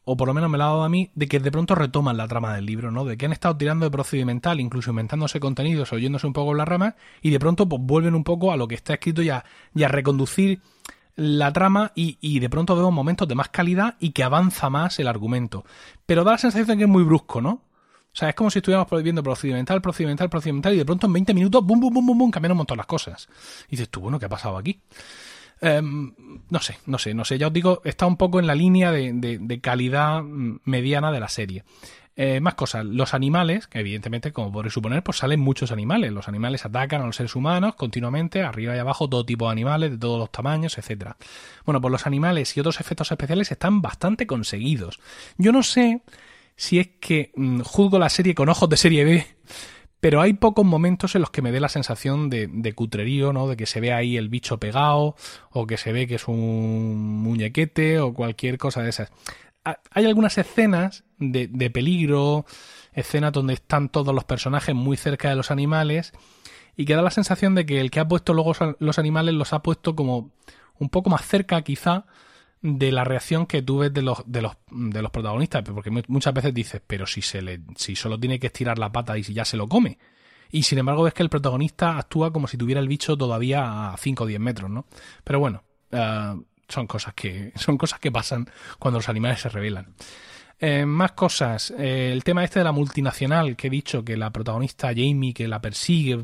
o 0.04 0.18
por 0.18 0.28
lo 0.28 0.34
menos 0.34 0.50
me 0.50 0.58
la 0.58 0.66
ha 0.66 0.70
dado 0.70 0.84
a 0.84 0.90
mí, 0.90 1.12
de 1.16 1.28
que 1.28 1.40
de 1.40 1.52
pronto 1.52 1.76
retoman 1.76 2.18
la 2.18 2.28
trama 2.28 2.56
del 2.56 2.66
libro, 2.66 2.92
¿no? 2.92 3.06
De 3.06 3.18
que 3.18 3.26
han 3.26 3.34
estado 3.34 3.58
tirando 3.58 3.86
de 3.86 3.92
procedimental, 3.92 4.60
incluso 4.60 4.92
inventándose 4.92 5.40
contenidos, 5.40 5.94
oyéndose 5.94 6.28
un 6.28 6.34
poco 6.34 6.54
la 6.54 6.66
rama, 6.66 6.96
y 7.22 7.30
de 7.30 7.40
pronto 7.40 7.68
pues, 7.68 7.82
vuelven 7.84 8.16
un 8.16 8.24
poco 8.24 8.52
a 8.52 8.58
lo 8.58 8.68
que 8.68 8.76
está 8.76 8.94
escrito 8.94 9.22
y 9.22 9.30
a 9.30 9.44
reconducir 9.88 10.62
la 11.16 11.52
trama 11.52 11.92
y, 11.96 12.40
de 12.40 12.50
pronto 12.50 12.76
vemos 12.76 12.94
momentos 12.94 13.28
de 13.28 13.36
más 13.36 13.50
calidad 13.50 13.96
y 14.00 14.12
que 14.12 14.24
avanza 14.24 14.70
más 14.70 15.00
el 15.00 15.08
argumento. 15.08 15.66
Pero 16.06 16.24
da 16.24 16.32
la 16.32 16.38
sensación 16.38 16.68
de 16.68 16.78
que 16.78 16.84
es 16.84 16.90
muy 16.90 17.04
brusco, 17.04 17.42
¿no? 17.42 17.64
O 18.14 18.16
sea, 18.16 18.30
es 18.30 18.36
como 18.36 18.50
si 18.50 18.60
estuviéramos 18.60 19.04
viendo 19.04 19.24
procedimental, 19.24 19.82
procedimental, 19.82 20.30
procedimental 20.30 20.74
y 20.74 20.78
de 20.78 20.86
pronto 20.86 21.08
en 21.08 21.14
20 21.14 21.34
minutos, 21.34 21.66
bum, 21.66 21.80
bum, 21.80 21.94
bum, 21.94 22.06
bum, 22.06 22.18
bum, 22.18 22.32
cambian 22.32 22.52
un 22.52 22.58
montón 22.58 22.78
las 22.78 22.86
cosas. 22.86 23.30
Y 23.68 23.72
dices 23.72 23.90
tú, 23.90 24.02
bueno, 24.02 24.20
¿qué 24.20 24.26
ha 24.26 24.30
pasado 24.30 24.58
aquí? 24.58 24.82
Em, 25.62 26.14
no 26.50 26.60
sé, 26.60 26.78
no 26.88 26.98
sé, 26.98 27.14
no 27.14 27.24
sé. 27.24 27.38
Ya 27.38 27.48
os 27.48 27.54
digo, 27.54 27.82
está 27.86 28.08
un 28.08 28.18
poco 28.18 28.40
en 28.40 28.48
la 28.48 28.56
línea 28.56 28.92
de, 28.92 29.60
calidad 29.62 30.24
mm, 30.24 30.62
mediana 30.66 31.12
de 31.12 31.20
la 31.20 31.30
serie. 31.30 31.64
Eh, 32.16 32.42
más 32.42 32.56
cosas, 32.56 32.84
los 32.84 33.14
animales, 33.14 33.68
que 33.68 33.80
evidentemente, 33.80 34.34
como 34.34 34.52
podréis 34.52 34.74
suponer, 34.74 35.02
pues 35.02 35.18
salen 35.18 35.40
muchos 35.40 35.72
animales. 35.72 36.12
Los 36.12 36.28
animales 36.28 36.66
atacan 36.66 37.02
a 37.02 37.06
los 37.06 37.16
seres 37.16 37.36
humanos 37.36 37.76
continuamente, 37.76 38.42
arriba 38.42 38.76
y 38.76 38.80
abajo, 38.80 39.08
todo 39.08 39.26
tipo 39.26 39.46
de 39.46 39.52
animales, 39.52 39.92
de 39.92 39.98
todos 39.98 40.20
los 40.20 40.32
tamaños, 40.32 40.78
etcétera. 40.78 41.16
Bueno, 41.64 41.80
pues 41.80 41.92
los 41.92 42.08
animales 42.08 42.58
y 42.58 42.60
otros 42.60 42.80
efectos 42.80 43.12
especiales 43.12 43.52
están 43.52 43.82
bastante 43.82 44.28
conseguidos. 44.28 45.00
Yo 45.38 45.52
no 45.52 45.64
sé 45.64 46.02
si 46.56 46.80
es 46.80 46.90
que 47.00 47.32
mm, 47.36 47.62
juzgo 47.62 47.98
la 47.98 48.10
serie 48.10 48.36
con 48.36 48.50
ojos 48.50 48.68
de 48.68 48.78
serie 48.78 49.06
B 49.06 49.28
pero 50.02 50.20
hay 50.20 50.34
pocos 50.34 50.66
momentos 50.66 51.16
en 51.16 51.22
los 51.22 51.30
que 51.30 51.44
me 51.44 51.52
dé 51.52 51.60
la 51.60 51.70
sensación 51.70 52.30
de, 52.32 52.50
de, 52.52 52.74
cutrerío, 52.74 53.32
¿no? 53.34 53.48
De 53.48 53.56
que 53.56 53.68
se 53.68 53.80
ve 53.80 53.94
ahí 53.94 54.18
el 54.18 54.30
bicho 54.30 54.60
pegado, 54.60 55.16
o 55.52 55.68
que 55.68 55.78
se 55.78 55.94
ve 55.94 56.08
que 56.08 56.16
es 56.16 56.28
un 56.28 57.22
muñequete, 57.22 58.00
o 58.00 58.14
cualquier 58.14 58.58
cosa 58.58 58.82
de 58.82 58.90
esas. 58.90 59.12
Hay 59.64 60.06
algunas 60.06 60.40
escenas 60.40 61.04
de, 61.20 61.48
de 61.48 61.70
peligro, 61.70 62.48
escenas 62.94 63.32
donde 63.32 63.54
están 63.54 63.90
todos 63.90 64.14
los 64.14 64.24
personajes 64.24 64.74
muy 64.74 64.98
cerca 64.98 65.30
de 65.30 65.36
los 65.36 65.52
animales, 65.52 66.14
y 66.76 66.86
que 66.86 66.96
da 66.96 67.04
la 67.04 67.12
sensación 67.12 67.54
de 67.54 67.68
que 67.68 67.80
el 67.80 67.92
que 67.92 68.00
ha 68.00 68.08
puesto 68.08 68.34
luego 68.34 68.54
los 68.80 68.98
animales 68.98 69.36
los 69.36 69.54
ha 69.54 69.62
puesto 69.62 69.96
como 69.96 70.32
un 70.80 70.90
poco 70.90 71.12
más 71.12 71.28
cerca, 71.28 71.62
quizá, 71.62 72.06
de 72.62 72.92
la 72.92 73.04
reacción 73.04 73.48
que 73.48 73.62
tú 73.62 73.80
ves 73.80 73.94
de 73.94 74.02
los, 74.02 74.24
de 74.26 74.42
los, 74.42 74.54
de 74.70 75.02
los 75.02 75.12
protagonistas, 75.12 75.64
porque 75.64 75.90
muchas 75.90 76.34
veces 76.34 76.54
dices, 76.54 76.82
pero 76.86 77.08
si 77.08 77.22
se 77.22 77.42
le, 77.42 77.62
si 77.76 77.96
solo 77.96 78.20
tiene 78.20 78.40
que 78.40 78.48
estirar 78.48 78.78
la 78.78 78.92
pata 78.92 79.18
y 79.18 79.24
si 79.24 79.34
ya 79.34 79.46
se 79.46 79.58
lo 79.58 79.68
come. 79.68 79.98
Y 80.52 80.64
sin 80.64 80.78
embargo 80.78 81.04
ves 81.04 81.14
que 81.14 81.24
el 81.24 81.30
protagonista 81.30 81.98
actúa 81.98 82.32
como 82.32 82.48
si 82.48 82.58
tuviera 82.58 82.82
el 82.82 82.88
bicho 82.88 83.18
todavía 83.18 83.94
a 83.94 83.98
5 83.98 84.24
o 84.24 84.28
10 84.28 84.40
metros, 84.40 84.70
¿no? 84.70 84.86
Pero 85.24 85.40
bueno, 85.40 85.64
eh, 85.92 86.36
son 86.68 86.88
cosas 86.88 87.14
que, 87.14 87.52
son 87.56 87.78
cosas 87.78 88.00
que 88.00 88.12
pasan 88.12 88.48
cuando 88.78 89.00
los 89.00 89.10
animales 89.10 89.42
se 89.42 89.50
revelan. 89.50 89.96
Eh, 90.60 90.86
más 90.86 91.14
cosas. 91.14 91.74
Eh, 91.76 92.12
el 92.12 92.24
tema 92.24 92.44
este 92.44 92.60
de 92.60 92.66
la 92.66 92.72
multinacional, 92.72 93.56
que 93.56 93.66
he 93.66 93.70
dicho 93.72 94.06
que 94.06 94.16
la 94.16 94.30
protagonista 94.30 94.90
Jamie, 94.90 95.34
que 95.34 95.48
la 95.48 95.60
persigue, 95.60 96.22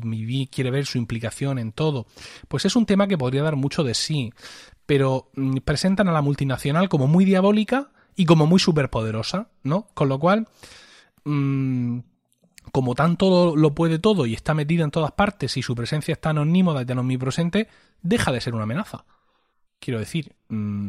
quiere 0.48 0.70
ver 0.70 0.86
su 0.86 0.98
implicación 0.98 1.58
en 1.58 1.72
todo. 1.72 2.06
Pues 2.46 2.64
es 2.64 2.76
un 2.76 2.86
tema 2.86 3.08
que 3.08 3.18
podría 3.18 3.42
dar 3.42 3.56
mucho 3.56 3.82
de 3.82 3.94
sí 3.94 4.32
pero 4.88 5.28
mm, 5.34 5.58
presentan 5.66 6.08
a 6.08 6.12
la 6.12 6.22
multinacional 6.22 6.88
como 6.88 7.06
muy 7.06 7.26
diabólica 7.26 7.90
y 8.16 8.24
como 8.24 8.46
muy 8.46 8.58
superpoderosa, 8.58 9.50
¿no? 9.62 9.86
Con 9.92 10.08
lo 10.08 10.18
cual, 10.18 10.48
mm, 11.24 11.98
como 12.72 12.94
tanto 12.94 13.54
lo 13.54 13.74
puede 13.74 13.98
todo 13.98 14.24
y 14.24 14.32
está 14.32 14.54
metida 14.54 14.84
en 14.84 14.90
todas 14.90 15.12
partes 15.12 15.58
y 15.58 15.62
su 15.62 15.74
presencia 15.74 16.12
es 16.12 16.20
tan 16.22 16.38
omnímoda 16.38 16.80
y 16.80 16.86
tan 16.86 16.98
omnipresente, 17.00 17.68
deja 18.00 18.32
de 18.32 18.40
ser 18.40 18.54
una 18.54 18.62
amenaza. 18.62 19.04
Quiero 19.78 19.98
decir, 19.98 20.34
mm, 20.48 20.88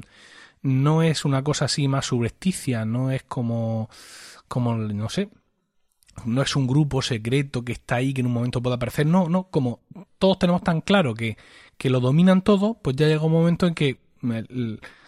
no 0.61 1.03
es 1.03 1.25
una 1.25 1.43
cosa 1.43 1.65
así 1.65 1.89
más 1.89 2.05
subrepticia, 2.05 2.85
no 2.85 3.11
es 3.11 3.23
como, 3.23 3.89
como, 4.47 4.77
no 4.77 5.09
sé, 5.09 5.29
no 6.25 6.41
es 6.41 6.55
un 6.55 6.67
grupo 6.67 7.01
secreto 7.01 7.63
que 7.63 7.73
está 7.73 7.95
ahí 7.95 8.13
que 8.13 8.21
en 8.21 8.27
un 8.27 8.33
momento 8.33 8.61
pueda 8.61 8.75
aparecer, 8.75 9.05
no, 9.05 9.29
no, 9.29 9.45
como 9.45 9.81
todos 10.17 10.39
tenemos 10.39 10.63
tan 10.63 10.81
claro 10.81 11.13
que 11.13 11.37
que 11.79 11.89
lo 11.89 12.01
dominan 12.01 12.43
todo, 12.43 12.75
pues 12.75 12.97
ya 12.97 13.07
llega 13.07 13.23
un 13.23 13.31
momento 13.31 13.65
en 13.65 13.73
que 13.73 14.01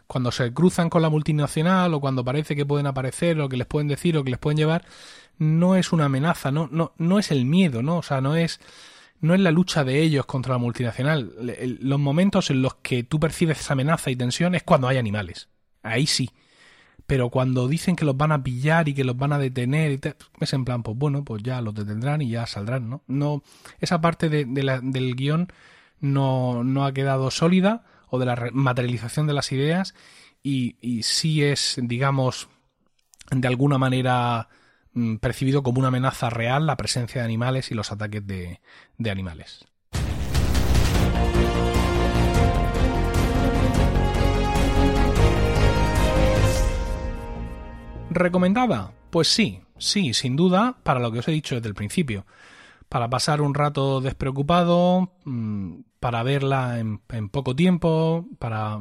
cuando 0.07 0.31
se 0.31 0.53
cruzan 0.53 0.89
con 0.89 1.01
la 1.01 1.09
multinacional 1.09 1.93
o 1.93 1.99
cuando 1.99 2.23
parece 2.23 2.55
que 2.55 2.65
pueden 2.65 2.87
aparecer 2.87 3.39
o 3.41 3.49
que 3.49 3.57
les 3.57 3.67
pueden 3.67 3.89
decir 3.89 4.17
o 4.17 4.23
que 4.23 4.31
les 4.31 4.39
pueden 4.39 4.57
llevar, 4.57 4.85
no 5.37 5.75
es 5.75 5.91
una 5.91 6.05
amenaza, 6.05 6.49
no, 6.49 6.69
no, 6.71 6.93
no 6.97 7.19
es 7.19 7.29
el 7.29 7.43
miedo, 7.45 7.83
¿no? 7.83 7.97
O 7.97 8.03
sea, 8.03 8.21
no 8.21 8.37
es, 8.37 8.61
no 9.19 9.35
es 9.35 9.41
la 9.41 9.51
lucha 9.51 9.83
de 9.83 10.01
ellos 10.01 10.25
contra 10.25 10.53
la 10.53 10.59
multinacional. 10.59 11.33
Los 11.81 11.99
momentos 11.99 12.49
en 12.49 12.61
los 12.61 12.75
que 12.75 13.03
tú 13.03 13.19
percibes 13.19 13.59
esa 13.59 13.73
amenaza 13.73 14.09
y 14.09 14.15
tensión 14.15 14.55
es 14.55 14.63
cuando 14.63 14.87
hay 14.87 14.95
animales. 14.95 15.49
Ahí 15.83 16.07
sí. 16.07 16.29
Pero 17.11 17.29
cuando 17.29 17.67
dicen 17.67 17.97
que 17.97 18.05
los 18.05 18.15
van 18.15 18.31
a 18.31 18.41
pillar 18.41 18.87
y 18.87 18.93
que 18.93 19.03
los 19.03 19.17
van 19.17 19.33
a 19.33 19.37
detener, 19.37 19.99
es 20.39 20.53
en 20.53 20.63
plan, 20.63 20.81
pues 20.81 20.97
bueno, 20.97 21.25
pues 21.25 21.43
ya 21.43 21.59
los 21.59 21.75
detendrán 21.75 22.21
y 22.21 22.29
ya 22.29 22.45
saldrán, 22.45 22.89
¿no? 22.89 23.03
No, 23.05 23.43
esa 23.81 23.99
parte 23.99 24.29
del 24.29 25.15
guion 25.17 25.51
no, 25.99 26.85
ha 26.85 26.93
quedado 26.93 27.29
sólida 27.29 27.83
o 28.07 28.17
de 28.17 28.27
la 28.27 28.49
materialización 28.53 29.27
de 29.27 29.33
las 29.33 29.51
ideas 29.51 29.93
y, 30.41 30.77
y 30.79 31.03
sí 31.03 31.43
es, 31.43 31.77
digamos, 31.83 32.47
de 33.29 33.45
alguna 33.45 33.77
manera 33.77 34.47
mm, 34.93 35.17
percibido 35.17 35.63
como 35.63 35.79
una 35.79 35.89
amenaza 35.89 36.29
real 36.29 36.65
la 36.65 36.77
presencia 36.77 37.19
de 37.19 37.25
animales 37.25 37.71
y 37.71 37.75
los 37.75 37.91
ataques 37.91 38.25
de 38.25 39.11
animales. 39.11 39.65
¿Recomendada? 48.11 48.91
Pues 49.09 49.27
sí, 49.27 49.61
sí, 49.79 50.13
sin 50.13 50.35
duda, 50.35 50.77
para 50.83 50.99
lo 50.99 51.11
que 51.11 51.19
os 51.19 51.27
he 51.27 51.31
dicho 51.31 51.55
desde 51.55 51.69
el 51.69 51.75
principio 51.75 52.25
para 52.91 53.09
pasar 53.09 53.39
un 53.41 53.53
rato 53.53 54.01
despreocupado, 54.01 55.13
mm, 55.23 55.75
para 56.01 56.23
verla 56.23 56.77
en, 56.77 57.29
poco 57.29 57.55
tiempo, 57.55 58.27
para 58.37 58.79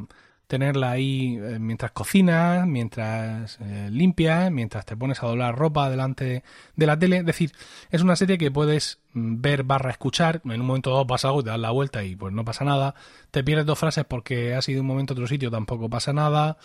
tenerla 0.48 0.90
ahí 0.90 1.38
eh, 1.40 1.60
mientras 1.60 1.92
cocinas, 1.92 2.66
mientras 2.66 3.58
eh, 3.60 3.88
limpias, 3.92 4.50
mientras 4.50 4.84
te 4.84 4.96
pones 4.96 5.22
a 5.22 5.28
doblar 5.28 5.54
ropa 5.56 5.88
delante 5.90 6.42
de 6.74 6.86
la 6.86 6.98
tele. 6.98 7.18
Es 7.18 7.26
decir, 7.26 7.52
es 7.90 8.02
una 8.02 8.16
serie 8.16 8.36
que 8.36 8.50
puedes 8.50 8.98
mm, 9.12 9.40
ver 9.40 9.62
barra 9.62 9.92
escuchar. 9.92 10.40
En 10.44 10.60
un 10.60 10.66
momento 10.66 10.90
dado 10.90 11.06
pasa 11.06 11.28
algo, 11.28 11.44
te 11.44 11.50
das 11.50 11.60
la 11.60 11.70
vuelta 11.70 12.02
y 12.02 12.16
pues 12.16 12.34
no 12.34 12.44
pasa 12.44 12.64
nada. 12.64 12.96
Te 13.30 13.44
pierdes 13.44 13.66
dos 13.66 13.78
frases 13.78 14.04
porque 14.06 14.56
has 14.56 14.68
ido 14.68 14.80
un 14.80 14.88
momento 14.88 15.12
a 15.12 15.14
otro 15.14 15.28
sitio, 15.28 15.52
tampoco 15.52 15.88
pasa 15.88 16.12
nada. 16.12 16.58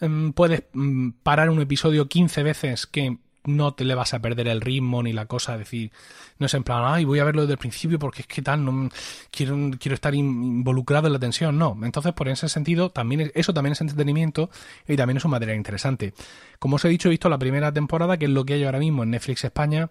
Em, 0.00 0.32
puedes 0.32 0.64
mm, 0.72 1.10
parar 1.22 1.50
un 1.50 1.60
episodio 1.60 2.08
15 2.08 2.42
veces 2.42 2.86
que 2.86 3.18
no 3.46 3.74
te 3.74 3.84
le 3.84 3.94
vas 3.94 4.12
a 4.14 4.20
perder 4.20 4.48
el 4.48 4.60
ritmo 4.60 5.02
ni 5.02 5.12
la 5.12 5.26
cosa, 5.26 5.56
decir, 5.56 5.92
no 6.38 6.46
es 6.46 6.54
en 6.54 6.64
plan, 6.64 6.82
ay, 6.84 7.04
voy 7.04 7.20
a 7.20 7.24
verlo 7.24 7.42
desde 7.42 7.52
el 7.52 7.58
principio 7.58 7.98
porque 7.98 8.22
es 8.22 8.26
que 8.26 8.42
tal, 8.42 8.64
no 8.64 8.88
quiero, 9.30 9.56
quiero 9.78 9.94
estar 9.94 10.14
involucrado 10.14 11.06
en 11.06 11.12
la 11.12 11.18
tensión, 11.18 11.56
no. 11.56 11.78
Entonces, 11.82 12.12
por 12.12 12.28
ese 12.28 12.48
sentido, 12.48 12.90
también 12.90 13.30
eso 13.34 13.54
también 13.54 13.72
es 13.72 13.80
entretenimiento 13.80 14.50
y 14.86 14.96
también 14.96 15.18
es 15.18 15.24
un 15.24 15.30
material 15.30 15.56
interesante. 15.56 16.12
Como 16.58 16.76
os 16.76 16.84
he 16.84 16.88
dicho, 16.88 17.08
he 17.08 17.10
visto 17.10 17.28
la 17.28 17.38
primera 17.38 17.72
temporada, 17.72 18.16
que 18.16 18.26
es 18.26 18.30
lo 18.30 18.44
que 18.44 18.54
hay 18.54 18.64
ahora 18.64 18.78
mismo 18.78 19.02
en 19.02 19.10
Netflix 19.10 19.44
España, 19.44 19.90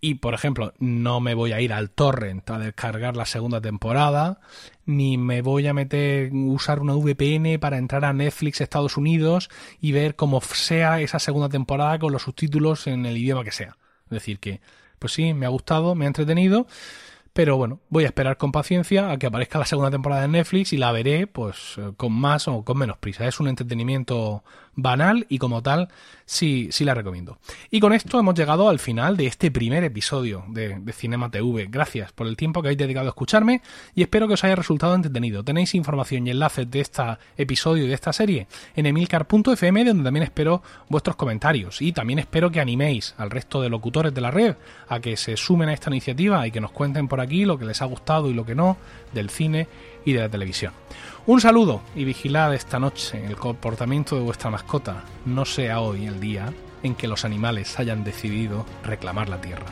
y, 0.00 0.14
por 0.14 0.34
ejemplo, 0.34 0.74
no 0.78 1.20
me 1.20 1.34
voy 1.34 1.52
a 1.52 1.60
ir 1.60 1.72
al 1.72 1.90
torrent 1.90 2.48
a 2.50 2.58
descargar 2.58 3.16
la 3.16 3.24
segunda 3.24 3.60
temporada, 3.60 4.40
ni 4.84 5.16
me 5.16 5.42
voy 5.42 5.66
a 5.66 5.74
meter, 5.74 6.30
usar 6.32 6.80
una 6.80 6.94
VPN 6.94 7.58
para 7.58 7.78
entrar 7.78 8.04
a 8.04 8.12
Netflix 8.12 8.60
Estados 8.60 8.96
Unidos 8.96 9.48
y 9.80 9.92
ver 9.92 10.14
cómo 10.14 10.40
sea 10.40 11.00
esa 11.00 11.18
segunda 11.18 11.48
temporada 11.48 11.98
con 11.98 12.12
los 12.12 12.22
subtítulos 12.22 12.86
en 12.86 13.06
el 13.06 13.16
idioma 13.16 13.44
que 13.44 13.52
sea. 13.52 13.76
Es 14.04 14.10
decir, 14.10 14.38
que, 14.38 14.60
pues 14.98 15.12
sí, 15.12 15.34
me 15.34 15.46
ha 15.46 15.50
gustado, 15.50 15.94
me 15.94 16.04
ha 16.04 16.08
entretenido, 16.08 16.66
pero 17.36 17.58
bueno, 17.58 17.80
voy 17.90 18.04
a 18.04 18.06
esperar 18.06 18.38
con 18.38 18.50
paciencia 18.50 19.10
a 19.10 19.18
que 19.18 19.26
aparezca 19.26 19.58
la 19.58 19.66
segunda 19.66 19.90
temporada 19.90 20.22
de 20.22 20.28
Netflix 20.28 20.72
y 20.72 20.78
la 20.78 20.90
veré 20.90 21.26
pues 21.26 21.74
eh, 21.76 21.92
con 21.94 22.12
más 22.12 22.48
o 22.48 22.64
con 22.64 22.78
menos 22.78 22.96
prisa. 22.96 23.26
Es 23.26 23.40
un 23.40 23.48
entretenimiento 23.48 24.42
banal 24.76 25.26
y 25.28 25.38
como 25.38 25.62
tal 25.62 25.88
sí, 26.26 26.68
sí 26.70 26.84
la 26.84 26.94
recomiendo. 26.94 27.38
Y 27.70 27.80
con 27.80 27.92
esto 27.92 28.20
hemos 28.20 28.34
llegado 28.34 28.68
al 28.68 28.78
final 28.78 29.16
de 29.16 29.26
este 29.26 29.50
primer 29.50 29.82
episodio 29.84 30.44
de, 30.48 30.80
Cinema 30.92 31.30
TV. 31.30 31.66
Gracias 31.68 32.12
por 32.12 32.26
el 32.26 32.36
tiempo 32.36 32.62
que 32.62 32.68
habéis 32.68 32.78
dedicado 32.78 33.06
a 33.06 33.10
escucharme 33.10 33.62
y 33.94 34.02
espero 34.02 34.28
que 34.28 34.34
os 34.34 34.44
haya 34.44 34.54
resultado 34.54 34.94
entretenido. 34.94 35.42
Tenéis 35.42 35.74
información 35.74 36.26
y 36.26 36.30
enlaces 36.30 36.70
de 36.70 36.80
este 36.80 37.02
episodio 37.36 37.84
y 37.84 37.88
de 37.88 37.94
esta 37.94 38.12
serie 38.12 38.46
en 38.74 38.86
emilcar.fm 38.86 39.84
donde 39.84 40.04
también 40.04 40.24
espero 40.24 40.62
vuestros 40.88 41.16
comentarios 41.16 41.80
y 41.82 41.92
también 41.92 42.18
espero 42.18 42.50
que 42.50 42.60
animéis 42.60 43.14
al 43.18 43.30
resto 43.30 43.62
de 43.62 43.70
locutores 43.70 44.14
de 44.14 44.20
la 44.20 44.30
red 44.30 44.56
a 44.88 45.00
que 45.00 45.16
se 45.16 45.36
sumen 45.36 45.68
a 45.68 45.72
esta 45.72 45.90
iniciativa 45.90 46.46
y 46.46 46.50
que 46.50 46.60
nos 46.60 46.70
cuenten 46.70 47.08
por 47.08 47.20
aquí 47.20 47.44
lo 47.44 47.58
que 47.58 47.64
les 47.64 47.80
ha 47.82 47.86
gustado 47.86 48.30
y 48.30 48.34
lo 48.34 48.44
que 48.44 48.54
no 48.54 48.76
del 49.12 49.30
cine 49.30 49.68
y 50.04 50.12
de 50.12 50.20
la 50.20 50.28
televisión. 50.28 50.72
Un 51.28 51.40
saludo 51.40 51.82
y 51.96 52.04
vigilad 52.04 52.54
esta 52.54 52.78
noche 52.78 53.26
el 53.26 53.36
comportamiento 53.36 54.14
de 54.14 54.22
vuestra 54.22 54.48
mascota. 54.48 55.02
No 55.24 55.44
sea 55.44 55.80
hoy 55.80 56.06
el 56.06 56.20
día 56.20 56.52
en 56.84 56.94
que 56.94 57.08
los 57.08 57.24
animales 57.24 57.80
hayan 57.80 58.04
decidido 58.04 58.64
reclamar 58.84 59.28
la 59.28 59.40
tierra. 59.40 59.66